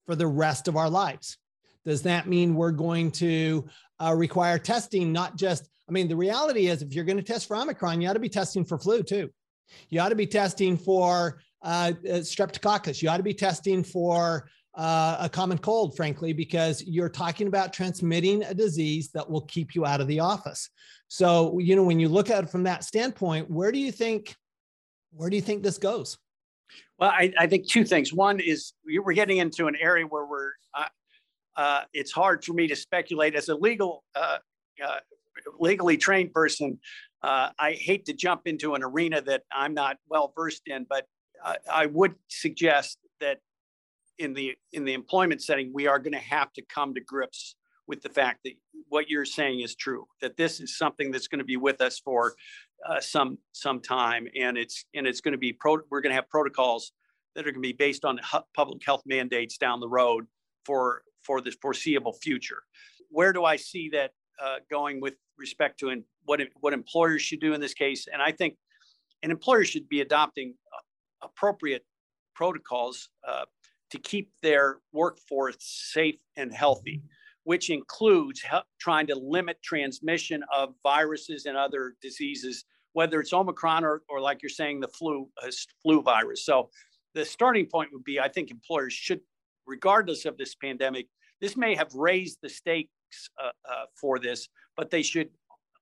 for 0.06 0.16
the 0.16 0.28
rest 0.28 0.68
of 0.68 0.78
our 0.78 0.90
lives? 0.90 1.38
Does 1.86 2.04
that 2.04 2.28
mean 2.28 2.56
we're 2.56 2.72
going 2.72 3.12
to 3.12 3.68
uh, 4.00 4.14
require 4.16 4.58
testing 4.58 5.12
not 5.12 5.38
just 5.38 5.68
i 5.88 5.92
mean 5.92 6.08
the 6.08 6.16
reality 6.16 6.68
is 6.68 6.82
if 6.82 6.94
you're 6.94 7.06
going 7.06 7.18
to 7.18 7.24
test 7.24 7.48
for 7.48 7.56
omicron 7.56 8.02
you 8.02 8.10
ought 8.10 8.14
to 8.14 8.20
be 8.20 8.30
testing 8.30 8.66
for 8.66 8.80
flu 8.80 9.04
too. 9.04 9.30
You 9.90 10.02
ought 10.02 10.10
to 10.10 10.16
be 10.16 10.28
testing 10.28 10.76
for 10.76 11.42
uh, 11.62 11.94
uh, 12.04 12.22
streptococcus. 12.22 13.02
You 13.02 13.10
ought 13.10 13.18
to 13.18 13.24
be 13.24 13.34
testing 13.34 13.84
for 13.84 14.50
uh, 14.76 15.18
a 15.20 15.30
common 15.30 15.58
cold, 15.58 15.96
frankly, 15.96 16.34
because 16.34 16.84
you're 16.84 17.10
talking 17.10 17.48
about 17.48 17.74
transmitting 17.74 18.44
a 18.44 18.54
disease 18.54 19.12
that 19.12 19.30
will 19.30 19.42
keep 19.42 19.76
you 19.76 19.86
out 19.86 20.02
of 20.02 20.08
the 20.08 20.20
office. 20.20 20.70
So, 21.08 21.60
you 21.60 21.76
know, 21.76 21.84
when 21.84 22.00
you 22.00 22.08
look 22.08 22.30
at 22.30 22.44
it 22.46 22.50
from 22.50 22.64
that 22.64 22.84
standpoint, 22.84 23.50
where 23.50 23.72
do 23.72 23.80
you 23.80 23.92
think, 23.92 24.36
where 25.12 25.30
do 25.30 25.36
you 25.36 25.42
think 25.42 25.62
this 25.62 25.78
goes? 25.78 26.18
Well, 26.98 27.10
I, 27.10 27.34
I 27.38 27.48
think 27.48 27.68
two 27.68 27.84
things. 27.84 28.14
One 28.14 28.40
is 28.40 28.74
we're 28.86 29.14
getting 29.14 29.38
into 29.38 29.68
an 29.68 29.76
area 29.76 30.06
where 30.06 30.26
we're, 30.26 30.52
uh, 30.74 30.86
uh, 31.58 31.82
it's 31.94 32.12
hard 32.12 32.46
for 32.46 32.54
me 32.54 32.68
to 32.68 32.76
speculate 32.76 33.36
as 33.36 33.50
a 33.50 33.56
legal 33.56 34.06
uh, 34.16 34.38
uh, 34.82 35.00
legally 35.60 35.98
trained 35.98 36.34
person, 36.34 36.80
uh, 37.24 37.50
I 37.58 37.74
hate 37.74 38.06
to 38.06 38.14
jump 38.14 38.42
into 38.46 38.76
an 38.76 38.84
arena 38.84 39.22
that 39.22 39.44
I'm 39.52 39.74
not 39.74 39.98
well 40.10 40.34
versed 40.36 40.64
in, 40.68 40.86
but 40.90 41.06
I, 41.44 41.58
I 41.72 41.86
would 41.88 42.16
suggest 42.28 42.98
that 43.20 43.40
in 44.22 44.34
the 44.34 44.56
in 44.72 44.86
the 44.86 44.94
employment 44.94 45.42
setting, 45.42 45.72
we 45.74 45.88
are 45.88 46.00
going 46.00 46.14
to 46.14 46.20
have 46.20 46.54
to 46.54 46.62
come 46.62 46.94
to 46.94 47.02
grips 47.02 47.56
with 47.88 48.02
the 48.02 48.10
fact 48.10 48.42
that 48.46 48.54
what 48.88 49.10
you're 49.10 49.26
saying 49.26 49.62
is 49.62 49.76
true. 49.76 50.06
That 50.22 50.38
this 50.38 50.60
is 50.60 50.78
something 50.78 51.12
that's 51.12 51.28
going 51.28 51.40
to 51.40 51.46
be 51.46 51.58
with 51.58 51.82
us 51.82 52.00
for 52.00 52.36
uh, 52.88 53.00
some 53.00 53.40
some 53.52 53.80
time, 53.82 54.28
and 54.40 54.58
it's 54.58 54.86
and 54.94 55.08
it's 55.08 55.22
going 55.22 55.34
to 55.34 55.38
be 55.38 55.54
pro. 55.54 55.80
We're 55.90 56.02
going 56.02 56.12
to 56.12 56.16
have 56.16 56.30
protocols 56.30 56.94
that 57.36 57.42
are 57.42 57.52
going 57.52 57.64
to 57.64 57.68
be 57.68 57.74
based 57.74 58.06
on 58.06 58.20
public 58.56 58.86
health 58.86 59.02
mandates 59.06 59.58
down 59.58 59.80
the 59.80 59.90
road 59.90 60.28
for 60.66 61.02
for 61.24 61.42
the 61.42 61.52
foreseeable 61.62 62.14
future. 62.14 62.64
Where 63.10 63.34
do 63.34 63.44
I 63.44 63.56
see 63.56 63.90
that 63.90 64.12
uh, 64.42 64.58
going 64.70 65.02
with 65.02 65.16
respect 65.38 65.80
to 65.80 65.90
in, 65.90 66.04
what 66.26 66.42
what 66.60 66.74
employers 66.74 67.24
should 67.24 67.42
do 67.42 67.54
in 67.54 67.62
this 67.62 67.74
case? 67.74 68.08
And 68.12 68.22
I 68.22 68.32
think 68.32 68.58
an 69.24 69.32
employer 69.32 69.66
should 69.66 69.90
be 69.90 70.02
adopting 70.02 70.54
uh, 70.74 71.28
appropriate 71.28 71.86
protocols 72.36 73.10
uh, 73.28 73.46
to 73.92 74.00
keep 74.00 74.32
their 74.42 74.78
workforce 74.94 75.58
safe 75.60 76.20
and 76.38 76.52
healthy, 76.54 77.04
which 77.44 77.70
includes 77.70 78.42
trying 78.80 79.08
to 79.08 79.16
limit 79.16 79.62
transmission 79.64 80.44
of 80.54 80.74
viruses 80.84 81.46
and 81.46 81.58
other 81.58 81.96
diseases, 82.02 82.66
whether 82.94 83.20
it's 83.20 83.34
Omicron 83.34 83.84
or, 83.84 84.02
or 84.10 84.20
like 84.20 84.42
you're 84.42 84.50
saying, 84.50 84.80
the 84.80 84.88
flu 84.88 85.30
uh, 85.44 85.52
flu 85.82 86.02
virus. 86.02 86.46
So 86.46 86.70
the 87.14 87.26
starting 87.26 87.66
point 87.66 87.90
would 87.92 88.04
be, 88.04 88.20
I 88.20 88.30
think 88.30 88.52
employers 88.52 88.94
should, 88.94 89.22
regardless 89.66 90.26
of 90.26 90.38
this 90.38 90.56
pandemic, 90.56 91.08
this 91.42 91.58
may 91.58 91.76
have 91.76 91.94
raised 91.94 92.40
the 92.42 92.50
stakes 92.50 92.90
uh, 93.44 93.50
uh, 93.70 93.86
for 94.00 94.20
this, 94.20 94.48
but 94.78 94.90
they 94.90 95.02
should 95.02 95.30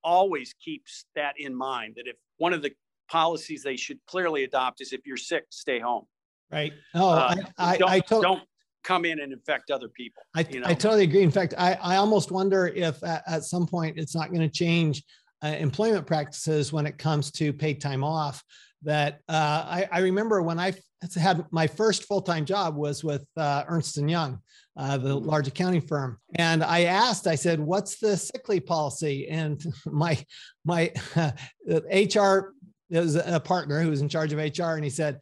always 0.03 0.55
keep 0.63 0.85
that 1.15 1.33
in 1.37 1.53
mind 1.53 1.95
that 1.97 2.07
if 2.07 2.15
one 2.37 2.53
of 2.53 2.61
the 2.61 2.71
policies 3.11 3.63
they 3.63 3.75
should 3.75 3.99
clearly 4.07 4.43
adopt 4.43 4.81
is 4.81 4.93
if 4.93 5.01
you're 5.05 5.17
sick, 5.17 5.45
stay 5.49 5.79
home. 5.79 6.05
Right. 6.51 6.73
Oh, 6.95 7.09
uh, 7.09 7.35
I, 7.57 7.73
I, 7.73 7.77
don't, 7.77 7.89
I 7.89 7.99
to- 7.99 8.21
don't 8.21 8.43
come 8.83 9.05
in 9.05 9.19
and 9.19 9.31
infect 9.31 9.71
other 9.71 9.87
people. 9.87 10.23
I, 10.35 10.45
you 10.49 10.61
know? 10.61 10.67
I 10.67 10.73
totally 10.73 11.03
agree. 11.03 11.23
In 11.23 11.31
fact, 11.31 11.53
I, 11.57 11.77
I 11.81 11.97
almost 11.97 12.31
wonder 12.31 12.67
if 12.67 13.03
at, 13.03 13.23
at 13.27 13.43
some 13.43 13.67
point 13.67 13.99
it's 13.99 14.15
not 14.15 14.29
going 14.29 14.41
to 14.41 14.49
change 14.49 15.03
uh, 15.43 15.47
employment 15.47 16.07
practices 16.07 16.73
when 16.73 16.85
it 16.85 16.97
comes 16.97 17.31
to 17.31 17.53
paid 17.53 17.81
time 17.81 18.03
off. 18.03 18.43
That 18.83 19.19
uh, 19.27 19.65
I, 19.67 19.89
I 19.91 19.99
remember 19.99 20.41
when 20.41 20.57
I 20.57 20.73
had 21.15 21.45
my 21.51 21.67
first 21.67 22.05
full-time 22.05 22.45
job 22.45 22.77
was 22.77 23.03
with 23.03 23.25
uh, 23.35 23.63
Ernst 23.67 23.97
and 23.97 24.09
Young, 24.09 24.39
uh, 24.77 24.97
the 24.97 25.17
mm-hmm. 25.17 25.27
large 25.27 25.49
accounting 25.49 25.81
firm, 25.81 26.17
and 26.35 26.63
I 26.63 26.83
asked, 26.83 27.27
I 27.27 27.35
said, 27.35 27.59
"What's 27.59 27.99
the 27.99 28.15
sick 28.15 28.47
leave 28.47 28.65
policy?" 28.65 29.27
And 29.27 29.61
my 29.85 30.17
my 30.63 30.93
HR 31.67 32.53
was 32.89 33.15
a 33.15 33.41
partner 33.41 33.81
who 33.81 33.89
was 33.89 34.01
in 34.01 34.07
charge 34.07 34.31
of 34.31 34.39
HR, 34.39 34.75
and 34.75 34.83
he 34.85 34.89
said, 34.89 35.19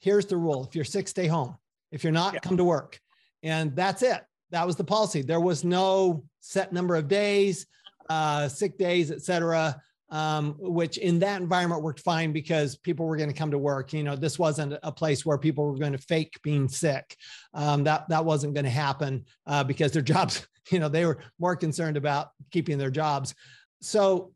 here's 0.00 0.26
the 0.26 0.36
rule. 0.36 0.64
If 0.64 0.74
you're 0.74 0.84
sick, 0.84 1.08
stay 1.08 1.26
home. 1.26 1.56
If 1.92 2.04
you're 2.04 2.12
not, 2.12 2.34
yeah. 2.34 2.40
come 2.40 2.56
to 2.56 2.64
work. 2.64 3.00
And 3.42 3.74
that's 3.74 4.02
it. 4.02 4.22
That 4.50 4.66
was 4.66 4.76
the 4.76 4.84
policy. 4.84 5.22
There 5.22 5.40
was 5.40 5.64
no 5.64 6.24
set 6.40 6.72
number 6.72 6.96
of 6.96 7.08
days, 7.08 7.66
uh, 8.08 8.48
sick 8.48 8.78
days, 8.78 9.10
et 9.10 9.22
cetera, 9.22 9.80
um, 10.10 10.54
which 10.58 10.98
in 10.98 11.18
that 11.20 11.40
environment 11.40 11.82
worked 11.82 12.00
fine 12.00 12.32
because 12.32 12.76
people 12.76 13.06
were 13.06 13.16
going 13.16 13.28
to 13.28 13.34
come 13.34 13.50
to 13.50 13.58
work. 13.58 13.92
You 13.92 14.04
know, 14.04 14.14
this 14.14 14.38
wasn't 14.38 14.78
a 14.82 14.92
place 14.92 15.26
where 15.26 15.38
people 15.38 15.66
were 15.66 15.78
going 15.78 15.92
to 15.92 15.98
fake 15.98 16.34
being 16.42 16.68
sick. 16.68 17.16
Um, 17.54 17.84
that, 17.84 18.08
that 18.08 18.24
wasn't 18.24 18.54
going 18.54 18.64
to 18.64 18.70
happen 18.70 19.24
uh, 19.46 19.64
because 19.64 19.92
their 19.92 20.02
jobs, 20.14 20.46
you 20.70 20.78
know, 20.78 20.88
they 20.88 21.04
were 21.04 21.18
more 21.38 21.56
concerned 21.56 21.96
about 21.96 22.30
keeping 22.52 22.78
their 22.78 22.90
jobs. 22.90 23.34
So 23.80 24.32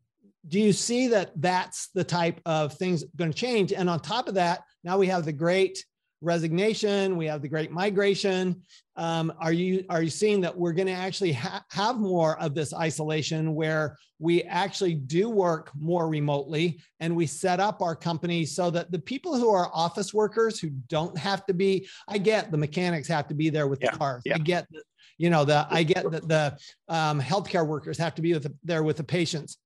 do 0.48 0.58
you 0.58 0.72
see 0.72 1.08
that 1.08 1.32
that's 1.36 1.88
the 1.94 2.04
type 2.04 2.40
of 2.46 2.74
things 2.74 3.04
going 3.16 3.30
to 3.30 3.36
change? 3.36 3.72
And 3.72 3.90
on 3.90 4.00
top 4.00 4.28
of 4.28 4.34
that, 4.34 4.62
now 4.84 4.98
we 4.98 5.06
have 5.08 5.24
the 5.24 5.32
great 5.32 5.84
resignation, 6.22 7.16
we 7.16 7.26
have 7.26 7.42
the 7.42 7.48
great 7.48 7.70
migration. 7.70 8.62
Um, 8.96 9.32
are 9.40 9.52
you 9.52 9.84
are 9.88 10.02
you 10.02 10.10
seeing 10.10 10.42
that 10.42 10.56
we're 10.56 10.72
going 10.72 10.88
to 10.88 10.92
actually 10.92 11.32
ha- 11.32 11.64
have 11.70 11.98
more 11.98 12.38
of 12.38 12.54
this 12.54 12.74
isolation 12.74 13.54
where 13.54 13.96
we 14.18 14.42
actually 14.42 14.94
do 14.94 15.30
work 15.30 15.70
more 15.78 16.08
remotely 16.08 16.80
and 17.00 17.16
we 17.16 17.24
set 17.24 17.58
up 17.58 17.80
our 17.80 17.96
company 17.96 18.44
so 18.44 18.70
that 18.70 18.90
the 18.90 18.98
people 18.98 19.34
who 19.38 19.50
are 19.50 19.70
office 19.72 20.12
workers 20.12 20.60
who 20.60 20.68
don't 20.68 21.16
have 21.16 21.46
to 21.46 21.54
be 21.54 21.88
I 22.06 22.18
get 22.18 22.50
the 22.50 22.58
mechanics 22.58 23.08
have 23.08 23.28
to 23.28 23.34
be 23.34 23.48
there 23.48 23.66
with 23.66 23.80
yeah, 23.80 23.92
the 23.92 23.96
cars. 23.98 24.22
Yeah. 24.26 24.34
I 24.34 24.38
get 24.38 24.66
the, 24.70 24.82
you 25.16 25.30
know 25.30 25.46
the 25.46 25.66
I 25.70 25.82
get 25.82 26.10
that 26.10 26.28
the 26.28 26.58
um, 26.88 27.20
healthcare 27.20 27.66
workers 27.66 27.96
have 27.96 28.14
to 28.16 28.22
be 28.22 28.34
with 28.34 28.42
the, 28.42 28.54
there 28.62 28.82
with 28.82 28.98
the 28.98 29.04
patients, 29.04 29.56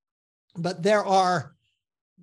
but 0.56 0.82
there 0.82 1.04
are 1.04 1.54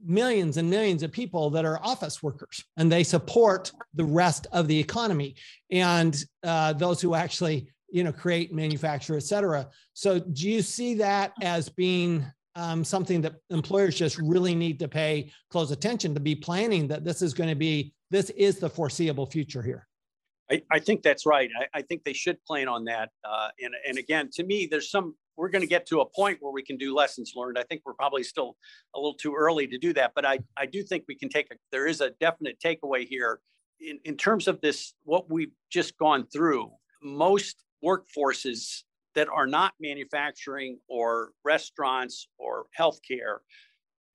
millions 0.03 0.57
and 0.57 0.69
millions 0.69 1.03
of 1.03 1.11
people 1.11 1.49
that 1.51 1.65
are 1.65 1.79
office 1.83 2.23
workers 2.23 2.63
and 2.77 2.91
they 2.91 3.03
support 3.03 3.71
the 3.93 4.03
rest 4.03 4.47
of 4.51 4.67
the 4.67 4.79
economy 4.79 5.35
and 5.69 6.23
uh, 6.43 6.73
those 6.73 7.01
who 7.01 7.13
actually 7.13 7.67
you 7.91 8.03
know 8.03 8.11
create 8.11 8.53
manufacture 8.53 9.15
et 9.15 9.23
cetera 9.23 9.67
so 9.93 10.19
do 10.19 10.49
you 10.49 10.61
see 10.61 10.95
that 10.95 11.33
as 11.41 11.69
being 11.69 12.25
um, 12.55 12.83
something 12.83 13.21
that 13.21 13.35
employers 13.49 13.95
just 13.95 14.17
really 14.17 14.55
need 14.55 14.79
to 14.79 14.87
pay 14.87 15.31
close 15.49 15.71
attention 15.71 16.13
to 16.13 16.19
be 16.19 16.35
planning 16.35 16.87
that 16.87 17.03
this 17.03 17.21
is 17.21 17.33
going 17.33 17.49
to 17.49 17.55
be 17.55 17.93
this 18.09 18.29
is 18.31 18.57
the 18.57 18.69
foreseeable 18.69 19.25
future 19.25 19.61
here 19.61 19.87
I, 20.49 20.61
I 20.69 20.79
think 20.79 21.01
that's 21.01 21.25
right. 21.25 21.49
I, 21.57 21.79
I, 21.79 21.81
think 21.81 22.03
they 22.03 22.11
should 22.11 22.43
plan 22.43 22.67
on 22.67 22.83
that. 22.83 23.09
Uh, 23.23 23.47
and, 23.63 23.73
and 23.87 23.97
again, 23.97 24.29
to 24.33 24.43
me, 24.43 24.67
there's 24.69 24.91
some 24.91 25.15
we're 25.37 25.49
going 25.49 25.61
to 25.61 25.67
get 25.67 25.85
to 25.87 26.01
a 26.01 26.05
point 26.05 26.37
where 26.41 26.51
we 26.51 26.63
can 26.63 26.77
do 26.77 26.93
lessons 26.93 27.33
learned. 27.35 27.57
I 27.57 27.63
think 27.63 27.81
we're 27.85 27.93
probably 27.93 28.23
still 28.23 28.57
a 28.95 28.99
little 28.99 29.15
too 29.15 29.33
early 29.35 29.67
to 29.67 29.77
do 29.77 29.93
that, 29.93 30.11
but 30.15 30.25
I, 30.25 30.39
I 30.57 30.65
do 30.65 30.83
think 30.83 31.05
we 31.07 31.15
can 31.15 31.29
take 31.29 31.51
a, 31.51 31.55
there 31.71 31.87
is 31.87 32.01
a 32.01 32.11
definite 32.19 32.59
takeaway 32.63 33.07
here 33.07 33.39
in, 33.79 33.99
in 34.05 34.17
terms 34.17 34.47
of 34.47 34.61
this, 34.61 34.93
what 35.03 35.31
we've 35.31 35.53
just 35.69 35.97
gone 35.97 36.27
through. 36.31 36.71
Most 37.01 37.63
workforces 37.83 38.83
that 39.15 39.27
are 39.27 39.47
not 39.47 39.73
manufacturing 39.79 40.79
or 40.87 41.31
restaurants 41.43 42.27
or 42.37 42.65
healthcare 42.77 43.39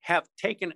have 0.01 0.27
taken 0.37 0.73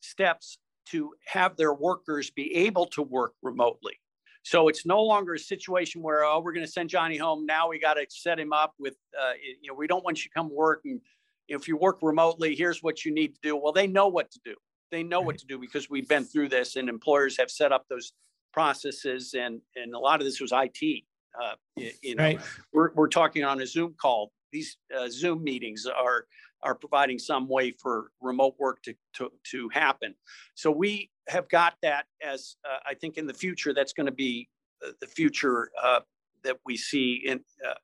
steps 0.00 0.58
to 0.86 1.12
have 1.26 1.56
their 1.56 1.74
workers 1.74 2.30
be 2.30 2.54
able 2.54 2.86
to 2.86 3.02
work 3.02 3.32
remotely. 3.42 3.98
So 4.44 4.68
it's 4.68 4.84
no 4.86 5.02
longer 5.02 5.34
a 5.34 5.38
situation 5.38 6.02
where 6.02 6.24
oh 6.24 6.40
we're 6.40 6.52
going 6.52 6.66
to 6.66 6.70
send 6.70 6.90
Johnny 6.90 7.16
home. 7.16 7.46
Now 7.46 7.68
we 7.68 7.78
got 7.78 7.94
to 7.94 8.06
set 8.08 8.38
him 8.38 8.52
up 8.52 8.74
with 8.78 8.94
uh, 9.20 9.32
you 9.60 9.68
know 9.68 9.74
we 9.74 9.86
don't 9.86 10.04
want 10.04 10.18
you 10.18 10.30
to 10.30 10.34
come 10.34 10.54
work 10.54 10.82
and 10.84 11.00
if 11.48 11.68
you 11.68 11.76
work 11.76 11.98
remotely, 12.02 12.54
here's 12.54 12.82
what 12.82 13.04
you 13.04 13.12
need 13.12 13.34
to 13.34 13.40
do. 13.42 13.56
Well, 13.56 13.72
they 13.72 13.86
know 13.86 14.08
what 14.08 14.30
to 14.30 14.40
do. 14.44 14.54
They 14.90 15.02
know 15.02 15.18
right. 15.18 15.26
what 15.26 15.38
to 15.38 15.46
do 15.46 15.58
because 15.58 15.90
we've 15.90 16.08
been 16.08 16.24
through 16.24 16.48
this 16.48 16.76
and 16.76 16.88
employers 16.88 17.36
have 17.38 17.50
set 17.50 17.72
up 17.72 17.86
those 17.88 18.12
processes 18.52 19.34
and 19.34 19.60
and 19.76 19.94
a 19.94 19.98
lot 19.98 20.20
of 20.20 20.26
this 20.26 20.40
was 20.40 20.52
IT. 20.54 21.04
Uh, 21.40 21.54
you, 21.76 21.90
you 22.02 22.14
know, 22.14 22.24
right. 22.24 22.40
we're 22.72 22.92
we're 22.94 23.08
talking 23.08 23.44
on 23.44 23.60
a 23.60 23.66
Zoom 23.66 23.94
call. 24.00 24.32
These 24.52 24.76
uh, 24.96 25.08
Zoom 25.10 25.42
meetings 25.42 25.86
are 25.86 26.26
are 26.62 26.74
providing 26.74 27.18
some 27.18 27.48
way 27.48 27.72
for 27.72 28.10
remote 28.22 28.54
work 28.58 28.82
to, 28.82 28.94
to, 29.14 29.30
to 29.50 29.68
happen. 29.68 30.14
So 30.54 30.70
we 30.70 31.10
have 31.28 31.48
got 31.48 31.74
that 31.82 32.06
as 32.22 32.56
uh, 32.64 32.78
I 32.86 32.94
think 32.94 33.16
in 33.16 33.26
the 33.26 33.34
future, 33.34 33.72
that's 33.72 33.92
going 33.92 34.06
to 34.06 34.12
be 34.12 34.48
uh, 34.84 34.90
the 35.00 35.06
future 35.06 35.70
uh, 35.82 36.00
that 36.42 36.58
we 36.64 36.76
see 36.76 37.22
in 37.24 37.40
uh, 37.66 37.74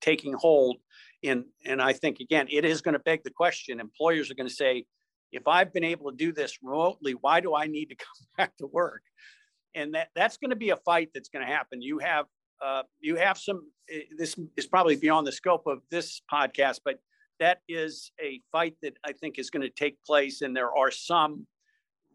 taking 0.00 0.34
hold 0.34 0.76
in. 1.22 1.44
And 1.64 1.80
I 1.80 1.92
think, 1.92 2.20
again, 2.20 2.46
it 2.50 2.64
is 2.64 2.80
going 2.82 2.94
to 2.94 2.98
beg 3.00 3.24
the 3.24 3.30
question, 3.30 3.80
employers 3.80 4.30
are 4.30 4.34
going 4.34 4.48
to 4.48 4.54
say, 4.54 4.84
if 5.32 5.46
I've 5.46 5.72
been 5.72 5.84
able 5.84 6.10
to 6.10 6.16
do 6.16 6.32
this 6.32 6.58
remotely, 6.62 7.12
why 7.12 7.40
do 7.40 7.54
I 7.54 7.66
need 7.66 7.86
to 7.86 7.96
come 7.96 8.26
back 8.36 8.56
to 8.58 8.66
work? 8.66 9.02
And 9.74 9.94
that, 9.94 10.08
that's 10.14 10.38
going 10.38 10.50
to 10.50 10.56
be 10.56 10.70
a 10.70 10.76
fight 10.76 11.10
that's 11.14 11.28
going 11.28 11.46
to 11.46 11.52
happen. 11.52 11.82
You 11.82 11.98
have 11.98 12.26
uh, 12.60 12.82
you 13.00 13.16
have 13.16 13.38
some. 13.38 13.70
Eh, 13.90 14.00
this 14.16 14.34
is 14.56 14.66
probably 14.66 14.96
beyond 14.96 15.26
the 15.26 15.32
scope 15.32 15.66
of 15.66 15.78
this 15.90 16.20
podcast, 16.32 16.80
but 16.84 16.98
that 17.38 17.58
is 17.68 18.10
a 18.20 18.40
fight 18.50 18.74
that 18.82 18.94
I 19.04 19.12
think 19.12 19.38
is 19.38 19.50
going 19.50 19.62
to 19.62 19.70
take 19.70 20.02
place. 20.04 20.42
And 20.42 20.56
there 20.56 20.76
are 20.76 20.90
some 20.90 21.46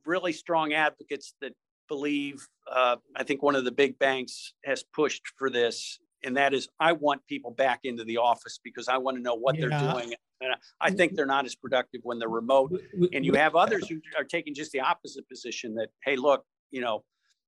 really 0.05 0.33
strong 0.33 0.73
advocates 0.73 1.35
that 1.41 1.53
believe, 1.87 2.47
uh, 2.71 2.97
I 3.15 3.23
think 3.23 3.43
one 3.43 3.55
of 3.55 3.65
the 3.65 3.71
big 3.71 3.99
banks 3.99 4.53
has 4.65 4.83
pushed 4.83 5.23
for 5.37 5.49
this. 5.49 5.99
And 6.23 6.37
that 6.37 6.53
is, 6.53 6.69
I 6.79 6.93
want 6.93 7.21
people 7.27 7.51
back 7.51 7.81
into 7.83 8.05
the 8.05 8.17
office 8.17 8.59
because 8.63 8.87
I 8.87 8.97
want 8.97 9.17
to 9.17 9.23
know 9.23 9.35
what 9.35 9.55
yeah. 9.55 9.67
they're 9.67 9.91
doing. 9.91 10.13
And 10.39 10.53
I 10.79 10.91
think 10.91 11.15
they're 11.15 11.25
not 11.25 11.45
as 11.45 11.55
productive 11.55 12.01
when 12.03 12.19
they're 12.19 12.29
remote. 12.29 12.73
And 13.13 13.25
you 13.25 13.33
have 13.33 13.55
others 13.55 13.87
who 13.87 13.99
are 14.17 14.23
taking 14.23 14.53
just 14.53 14.71
the 14.71 14.79
opposite 14.79 15.27
position 15.27 15.75
that, 15.75 15.89
hey, 16.03 16.15
look, 16.15 16.45
you 16.71 16.81
know, 16.81 17.03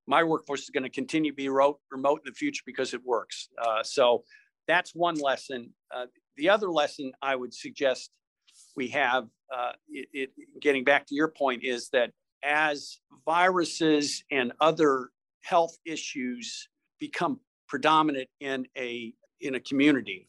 my 0.07 0.23
workforce 0.23 0.63
is 0.63 0.69
going 0.69 0.83
to 0.83 0.89
continue 0.89 1.31
to 1.31 1.35
be 1.35 1.49
remote, 1.49 1.79
remote 1.91 2.21
in 2.25 2.31
the 2.31 2.35
future 2.35 2.63
because 2.65 2.93
it 2.93 3.01
works. 3.03 3.49
Uh, 3.61 3.81
so 3.83 4.23
that's 4.67 4.93
one 4.93 5.15
lesson. 5.15 5.73
Uh, 5.93 6.05
the 6.37 6.49
other 6.49 6.69
lesson 6.69 7.11
I 7.21 7.35
would 7.35 7.53
suggest 7.53 8.11
we 8.75 8.89
have, 8.89 9.25
uh, 9.53 9.71
it, 9.89 10.07
it, 10.13 10.29
getting 10.61 10.83
back 10.83 11.05
to 11.07 11.15
your 11.15 11.29
point, 11.29 11.63
is 11.63 11.89
that 11.89 12.11
as 12.45 12.99
viruses 13.25 14.23
and 14.31 14.53
other 14.61 15.09
health 15.41 15.77
issues 15.85 16.69
become 16.99 17.39
predominant 17.67 18.29
in 18.39 18.65
a 18.77 19.13
in 19.41 19.55
a 19.55 19.59
community, 19.59 20.27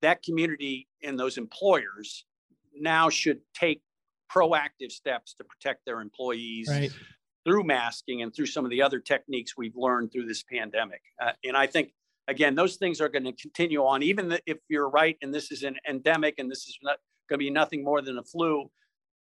that 0.00 0.22
community 0.22 0.88
and 1.02 1.18
those 1.18 1.36
employers 1.36 2.24
now 2.74 3.10
should 3.10 3.40
take 3.54 3.82
proactive 4.34 4.90
steps 4.90 5.34
to 5.34 5.44
protect 5.44 5.84
their 5.84 6.00
employees 6.00 6.68
right. 6.68 6.90
through 7.44 7.64
masking 7.64 8.22
and 8.22 8.34
through 8.34 8.46
some 8.46 8.64
of 8.64 8.70
the 8.70 8.82
other 8.82 9.00
techniques 9.00 9.54
we've 9.56 9.76
learned 9.76 10.12
through 10.12 10.26
this 10.26 10.42
pandemic. 10.42 11.00
Uh, 11.20 11.32
and 11.44 11.56
I 11.56 11.66
think, 11.66 11.92
again, 12.26 12.54
those 12.54 12.76
things 12.76 13.00
are 13.00 13.08
going 13.08 13.24
to 13.24 13.32
continue 13.32 13.84
on, 13.84 14.02
even 14.02 14.38
if 14.46 14.58
you're 14.68 14.88
right 14.88 15.16
and 15.22 15.32
this 15.32 15.50
is 15.50 15.62
an 15.62 15.76
endemic 15.88 16.34
and 16.38 16.50
this 16.50 16.68
is 16.68 16.78
not 16.82 16.98
going 17.28 17.38
to 17.38 17.44
be 17.44 17.50
nothing 17.50 17.84
more 17.84 18.02
than 18.02 18.18
a 18.18 18.24
flu 18.24 18.70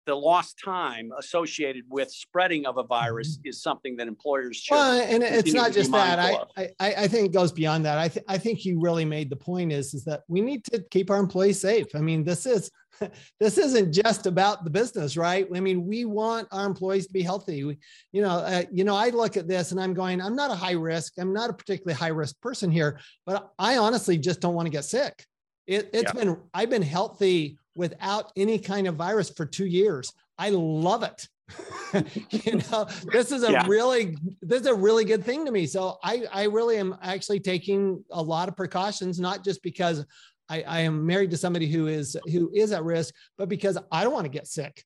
the 0.05 0.15
lost 0.15 0.59
time 0.63 1.11
associated 1.17 1.83
with 1.89 2.11
spreading 2.11 2.65
of 2.65 2.77
a 2.77 2.83
virus 2.83 3.37
mm-hmm. 3.37 3.49
is 3.49 3.61
something 3.61 3.95
that 3.97 4.07
employers 4.07 4.57
should. 4.57 4.75
Well, 4.75 5.01
and 5.01 5.23
it's 5.23 5.53
not 5.53 5.71
just 5.71 5.91
that. 5.91 6.19
I, 6.19 6.69
I, 6.79 6.93
I 6.93 7.07
think 7.07 7.27
it 7.27 7.33
goes 7.33 7.51
beyond 7.51 7.85
that. 7.85 7.97
I 7.97 8.07
th- 8.07 8.25
I 8.27 8.37
think 8.37 8.65
you 8.65 8.79
really 8.79 9.05
made 9.05 9.29
the 9.29 9.35
point 9.35 9.71
is 9.71 9.93
is 9.93 10.03
that 10.05 10.23
we 10.27 10.41
need 10.41 10.63
to 10.65 10.83
keep 10.91 11.09
our 11.09 11.17
employees 11.17 11.59
safe. 11.59 11.87
I 11.95 11.99
mean, 11.99 12.23
this 12.23 12.45
is 12.45 12.71
this 13.39 13.57
isn't 13.57 13.93
just 13.93 14.25
about 14.25 14.63
the 14.63 14.69
business, 14.69 15.17
right? 15.17 15.47
I 15.53 15.59
mean, 15.59 15.85
we 15.85 16.05
want 16.05 16.47
our 16.51 16.65
employees 16.65 17.07
to 17.07 17.13
be 17.13 17.21
healthy. 17.21 17.63
We, 17.63 17.77
you 18.11 18.21
know, 18.21 18.37
uh, 18.39 18.63
you 18.71 18.83
know, 18.83 18.95
I 18.95 19.09
look 19.09 19.37
at 19.37 19.47
this 19.47 19.71
and 19.71 19.79
I'm 19.79 19.93
going, 19.93 20.21
I'm 20.21 20.35
not 20.35 20.51
a 20.51 20.55
high 20.55 20.73
risk. 20.73 21.13
I'm 21.17 21.33
not 21.33 21.49
a 21.49 21.53
particularly 21.53 21.97
high 21.97 22.09
risk 22.09 22.39
person 22.41 22.71
here, 22.71 22.99
but 23.25 23.51
I 23.59 23.77
honestly 23.77 24.17
just 24.17 24.39
don't 24.39 24.53
want 24.53 24.65
to 24.65 24.71
get 24.71 24.85
sick. 24.85 25.25
It, 25.67 25.93
has 25.93 26.03
yeah. 26.03 26.11
been 26.11 26.37
I've 26.53 26.69
been 26.69 26.81
healthy 26.81 27.57
without 27.75 28.31
any 28.35 28.57
kind 28.57 28.87
of 28.87 28.95
virus 28.95 29.29
for 29.29 29.45
two 29.45 29.65
years. 29.65 30.11
I 30.37 30.49
love 30.49 31.03
it. 31.03 31.27
you 32.31 32.61
know, 32.71 32.87
this 33.11 33.31
is 33.31 33.43
a 33.43 33.51
yeah. 33.51 33.65
really 33.67 34.17
this 34.41 34.61
is 34.61 34.67
a 34.67 34.73
really 34.73 35.05
good 35.05 35.23
thing 35.23 35.45
to 35.45 35.51
me. 35.51 35.67
So 35.67 35.97
I 36.03 36.25
I 36.31 36.43
really 36.45 36.77
am 36.77 36.97
actually 37.01 37.39
taking 37.39 38.03
a 38.11 38.21
lot 38.21 38.49
of 38.49 38.57
precautions, 38.57 39.19
not 39.19 39.43
just 39.43 39.61
because 39.61 40.03
I, 40.49 40.63
I 40.63 40.79
am 40.81 41.05
married 41.05 41.31
to 41.31 41.37
somebody 41.37 41.71
who 41.71 41.87
is 41.87 42.17
who 42.31 42.51
is 42.53 42.71
at 42.71 42.83
risk, 42.83 43.13
but 43.37 43.49
because 43.49 43.77
I 43.91 44.03
don't 44.03 44.13
want 44.13 44.25
to 44.25 44.31
get 44.31 44.47
sick. 44.47 44.83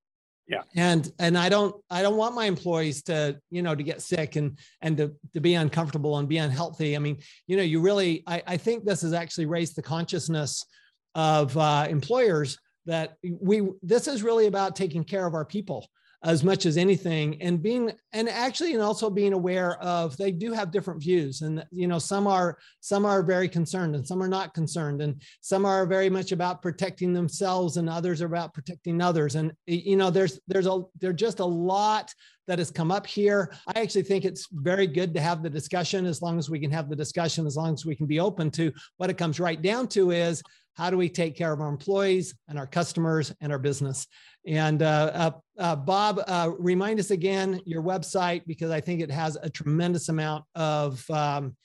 Yeah. 0.48 0.64
And 0.76 1.10
and 1.20 1.38
I 1.38 1.48
don't 1.48 1.76
I 1.90 2.02
don't 2.02 2.18
want 2.18 2.36
my 2.36 2.46
employees 2.46 3.04
to, 3.04 3.40
you 3.52 3.62
know, 3.62 3.76
to 3.76 3.84
get 3.84 4.02
sick 4.02 4.36
and 4.36 4.58
and 4.82 4.98
to, 4.98 5.14
to 5.34 5.40
be 5.40 5.54
uncomfortable 5.54 6.18
and 6.18 6.28
be 6.28 6.38
unhealthy. 6.38 6.96
I 6.96 7.00
mean, 7.00 7.20
you 7.46 7.56
know, 7.56 7.64
you 7.64 7.82
really 7.82 8.24
I, 8.26 8.42
I 8.48 8.58
think 8.58 8.84
this 8.84 9.02
has 9.04 9.14
actually 9.14 9.46
raised 9.46 9.76
the 9.76 9.84
consciousness 9.84 10.66
of 11.14 11.56
uh, 11.56 11.86
employers 11.88 12.58
that 12.90 13.16
we 13.42 13.70
this 13.82 14.08
is 14.08 14.24
really 14.24 14.48
about 14.48 14.76
taking 14.76 15.04
care 15.04 15.26
of 15.26 15.34
our 15.34 15.46
people 15.46 15.88
as 16.24 16.44
much 16.44 16.66
as 16.66 16.76
anything 16.76 17.42
and 17.42 17.64
being 17.64 17.92
and 18.12 18.28
actually 18.28 18.74
and 18.74 18.82
also 18.82 19.10
being 19.10 19.32
aware 19.32 19.82
of 19.82 20.18
they 20.18 20.32
do 20.32 20.52
have 20.52 20.72
different 20.72 21.02
views 21.02 21.42
and 21.42 21.64
you 21.72 21.88
know 21.88 22.00
some 22.00 22.28
are 22.28 22.58
some 22.82 23.06
are 23.06 23.24
very 23.24 23.48
concerned 23.48 23.96
and 23.96 24.06
some 24.06 24.22
are 24.22 24.28
not 24.28 24.54
concerned 24.54 25.02
and 25.02 25.22
some 25.40 25.66
are 25.66 25.86
very 25.86 26.10
much 26.10 26.34
about 26.34 26.62
protecting 26.62 27.14
themselves 27.14 27.78
and 27.78 27.90
others 27.90 28.22
are 28.22 28.26
about 28.26 28.54
protecting 28.54 29.02
others. 29.02 29.36
And 29.36 29.54
you 29.66 29.96
know 29.96 30.10
there's 30.10 30.40
there's 30.48 30.68
a 30.68 30.82
there's 31.00 31.16
just 31.16 31.40
a 31.40 31.46
lot 31.46 32.14
that 32.50 32.60
has 32.60 32.72
come 32.72 32.92
up 32.92 33.08
here 33.08 33.52
i 33.74 33.80
actually 33.80 34.04
think 34.04 34.26
it's 34.26 34.48
very 34.52 34.88
good 34.88 35.14
to 35.14 35.22
have 35.22 35.42
the 35.42 35.50
discussion 35.50 36.06
as 36.06 36.22
long 36.22 36.38
as 36.38 36.50
we 36.50 36.60
can 36.60 36.72
have 36.72 36.90
the 36.90 36.96
discussion 36.96 37.48
as 37.48 37.56
long 37.56 37.74
as 37.74 37.86
we 37.86 37.96
can 37.96 38.06
be 38.06 38.20
open 38.20 38.52
to 38.52 38.72
what 38.98 39.10
it 39.10 39.18
comes 39.18 39.40
right 39.40 39.62
down 39.62 39.88
to 39.88 40.12
is 40.12 40.44
how 40.80 40.90
do 40.90 40.96
we 40.96 41.10
take 41.10 41.36
care 41.36 41.52
of 41.52 41.60
our 41.60 41.68
employees 41.68 42.34
and 42.48 42.58
our 42.58 42.66
customers 42.66 43.34
and 43.42 43.52
our 43.52 43.60
business? 43.60 44.08
And 44.48 44.82
uh, 44.82 45.12
uh, 45.14 45.32
uh, 45.60 45.76
Bob, 45.76 46.22
uh, 46.26 46.52
remind 46.58 47.02
us 47.02 47.12
again 47.12 47.60
your 47.66 47.84
website 47.84 48.44
because 48.48 48.72
I 48.72 48.80
think 48.80 49.02
it 49.02 49.12
has 49.12 49.38
a 49.44 49.50
tremendous 49.50 50.08
amount 50.08 50.46
of 50.56 51.04
um, 51.10 51.58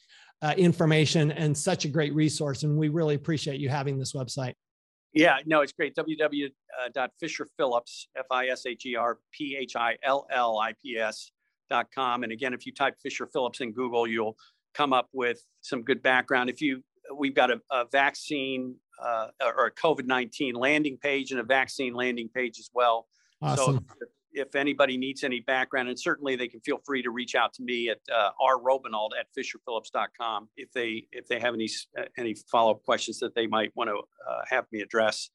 uh, 0.42 0.54
information 0.58 1.30
and 1.30 1.56
such 1.56 1.84
a 1.84 1.88
great 1.88 2.12
resource. 2.12 2.64
And 2.64 2.76
we 2.76 2.88
really 2.88 3.14
appreciate 3.14 3.60
you 3.60 3.68
having 3.68 4.00
this 4.00 4.14
website. 4.14 4.54
Yeah, 5.14 5.38
no, 5.46 5.60
it's 5.60 5.72
great. 5.72 5.94
www.fisherphillips, 5.94 8.06
F 8.16 8.26
I 8.30 8.48
S 8.48 8.66
H 8.66 8.84
E 8.84 8.96
R 8.96 9.18
P 9.32 9.56
H 9.58 9.76
I 9.76 9.96
L 10.02 10.26
L 10.30 10.58
I 10.58 10.74
P 10.82 10.98
S 10.98 11.30
dot 11.70 11.86
com. 11.94 12.24
And 12.24 12.32
again, 12.32 12.52
if 12.52 12.66
you 12.66 12.72
type 12.72 12.96
Fisher 13.00 13.28
Phillips 13.32 13.60
in 13.60 13.70
Google, 13.72 14.08
you'll 14.08 14.36
come 14.74 14.92
up 14.92 15.08
with 15.12 15.40
some 15.60 15.82
good 15.82 16.02
background. 16.02 16.50
If 16.50 16.60
you, 16.60 16.82
we've 17.16 17.34
got 17.34 17.52
a, 17.52 17.60
a 17.70 17.84
vaccine 17.90 18.74
uh, 19.02 19.28
or 19.40 19.66
a 19.66 19.72
COVID 19.72 20.06
19 20.06 20.54
landing 20.56 20.98
page 20.98 21.30
and 21.30 21.40
a 21.40 21.44
vaccine 21.44 21.94
landing 21.94 22.28
page 22.28 22.58
as 22.58 22.68
well. 22.74 23.06
Awesome. 23.40 23.86
So 23.88 23.94
if 24.34 24.54
anybody 24.54 24.96
needs 24.96 25.24
any 25.24 25.40
background, 25.40 25.88
and 25.88 25.98
certainly 25.98 26.36
they 26.36 26.48
can 26.48 26.60
feel 26.60 26.78
free 26.84 27.02
to 27.02 27.10
reach 27.10 27.34
out 27.34 27.52
to 27.54 27.62
me 27.62 27.88
at 27.88 27.98
uh, 28.14 28.30
rrobenalt 28.40 29.10
at 29.18 29.26
fisherphillips.com 29.36 30.48
if 30.56 30.70
they 30.72 31.06
if 31.12 31.26
they 31.28 31.38
have 31.38 31.54
any 31.54 31.68
uh, 31.98 32.02
any 32.18 32.34
follow 32.50 32.72
up 32.72 32.82
questions 32.84 33.18
that 33.20 33.34
they 33.34 33.46
might 33.46 33.70
want 33.74 33.88
to 33.88 33.96
uh, 33.96 34.42
have 34.48 34.66
me 34.72 34.80
address 34.80 35.30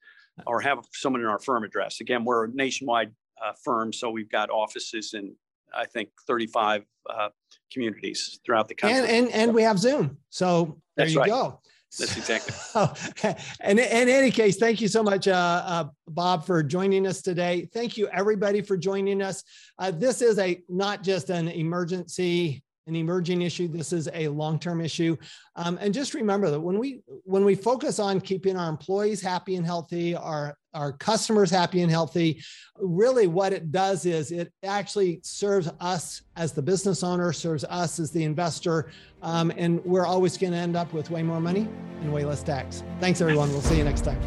or 0.46 0.60
have 0.60 0.78
someone 0.92 1.20
in 1.20 1.26
our 1.26 1.38
firm 1.38 1.64
address. 1.64 2.00
Again, 2.00 2.24
we're 2.24 2.44
a 2.44 2.48
nationwide 2.52 3.12
uh, 3.44 3.52
firm, 3.64 3.92
so 3.92 4.10
we've 4.10 4.30
got 4.30 4.50
offices 4.50 5.14
in 5.14 5.34
I 5.74 5.86
think 5.86 6.10
35 6.26 6.84
uh, 7.08 7.28
communities 7.72 8.40
throughout 8.44 8.68
the 8.68 8.74
country. 8.74 8.98
And, 8.98 9.08
and 9.08 9.28
and 9.32 9.54
we 9.54 9.62
have 9.62 9.78
Zoom, 9.78 10.18
so 10.28 10.80
there 10.96 11.06
That's 11.06 11.14
you 11.14 11.20
right. 11.20 11.28
go. 11.28 11.60
That's 11.98 12.16
exactly. 12.16 12.54
and 13.60 13.78
in 13.78 14.08
any 14.08 14.30
case, 14.30 14.56
thank 14.56 14.80
you 14.80 14.88
so 14.88 15.02
much, 15.02 15.26
uh, 15.26 15.62
uh, 15.64 15.84
Bob, 16.08 16.46
for 16.46 16.62
joining 16.62 17.06
us 17.06 17.20
today. 17.20 17.68
Thank 17.72 17.96
you, 17.96 18.08
everybody, 18.08 18.60
for 18.60 18.76
joining 18.76 19.20
us. 19.20 19.42
Uh, 19.78 19.90
this 19.90 20.22
is 20.22 20.38
a 20.38 20.62
not 20.68 21.02
just 21.02 21.30
an 21.30 21.48
emergency 21.48 22.62
an 22.86 22.96
emerging 22.96 23.42
issue. 23.42 23.68
This 23.68 23.92
is 23.92 24.08
a 24.12 24.28
long-term 24.28 24.80
issue. 24.80 25.16
Um, 25.54 25.78
and 25.80 25.94
just 25.94 26.12
remember 26.12 26.50
that 26.50 26.60
when 26.60 26.78
we 26.78 27.00
when 27.24 27.44
we 27.44 27.54
focus 27.54 27.98
on 27.98 28.20
keeping 28.20 28.56
our 28.56 28.68
employees 28.68 29.22
happy 29.22 29.56
and 29.56 29.64
healthy, 29.64 30.16
our 30.16 30.56
our 30.74 30.92
customers 30.92 31.50
happy 31.50 31.82
and 31.82 31.90
healthy, 31.90 32.42
really 32.78 33.26
what 33.26 33.52
it 33.52 33.72
does 33.72 34.06
is 34.06 34.32
it 34.32 34.52
actually 34.64 35.20
serves 35.22 35.70
us 35.80 36.22
as 36.36 36.52
the 36.52 36.62
business 36.62 37.02
owner, 37.02 37.32
serves 37.32 37.64
us 37.64 37.98
as 37.98 38.10
the 38.10 38.24
investor, 38.24 38.90
um, 39.22 39.52
and 39.56 39.84
we're 39.84 40.06
always 40.06 40.36
going 40.36 40.52
to 40.52 40.58
end 40.58 40.76
up 40.76 40.92
with 40.92 41.10
way 41.10 41.22
more 41.22 41.40
money 41.40 41.68
and 42.00 42.12
way 42.12 42.24
less 42.24 42.42
tax. 42.42 42.82
Thanks, 43.00 43.20
everyone. 43.20 43.50
We'll 43.50 43.62
see 43.62 43.78
you 43.78 43.84
next 43.84 44.04
time. 44.04 44.20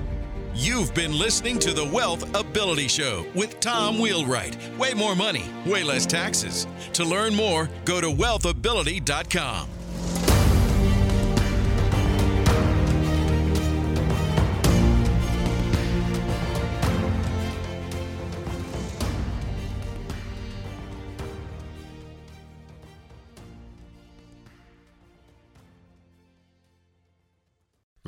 You've 0.56 0.94
been 0.94 1.18
listening 1.18 1.58
to 1.60 1.74
the 1.74 1.86
Wealth 1.86 2.36
Ability 2.36 2.88
Show 2.88 3.26
with 3.34 3.60
Tom 3.60 3.98
Wheelwright. 3.98 4.78
Way 4.78 4.94
more 4.94 5.16
money, 5.16 5.46
way 5.66 5.84
less 5.84 6.06
taxes. 6.06 6.68
To 6.94 7.04
learn 7.04 7.34
more, 7.34 7.70
go 7.86 8.00
to 8.00 8.08
wealthability.com. 8.08 9.68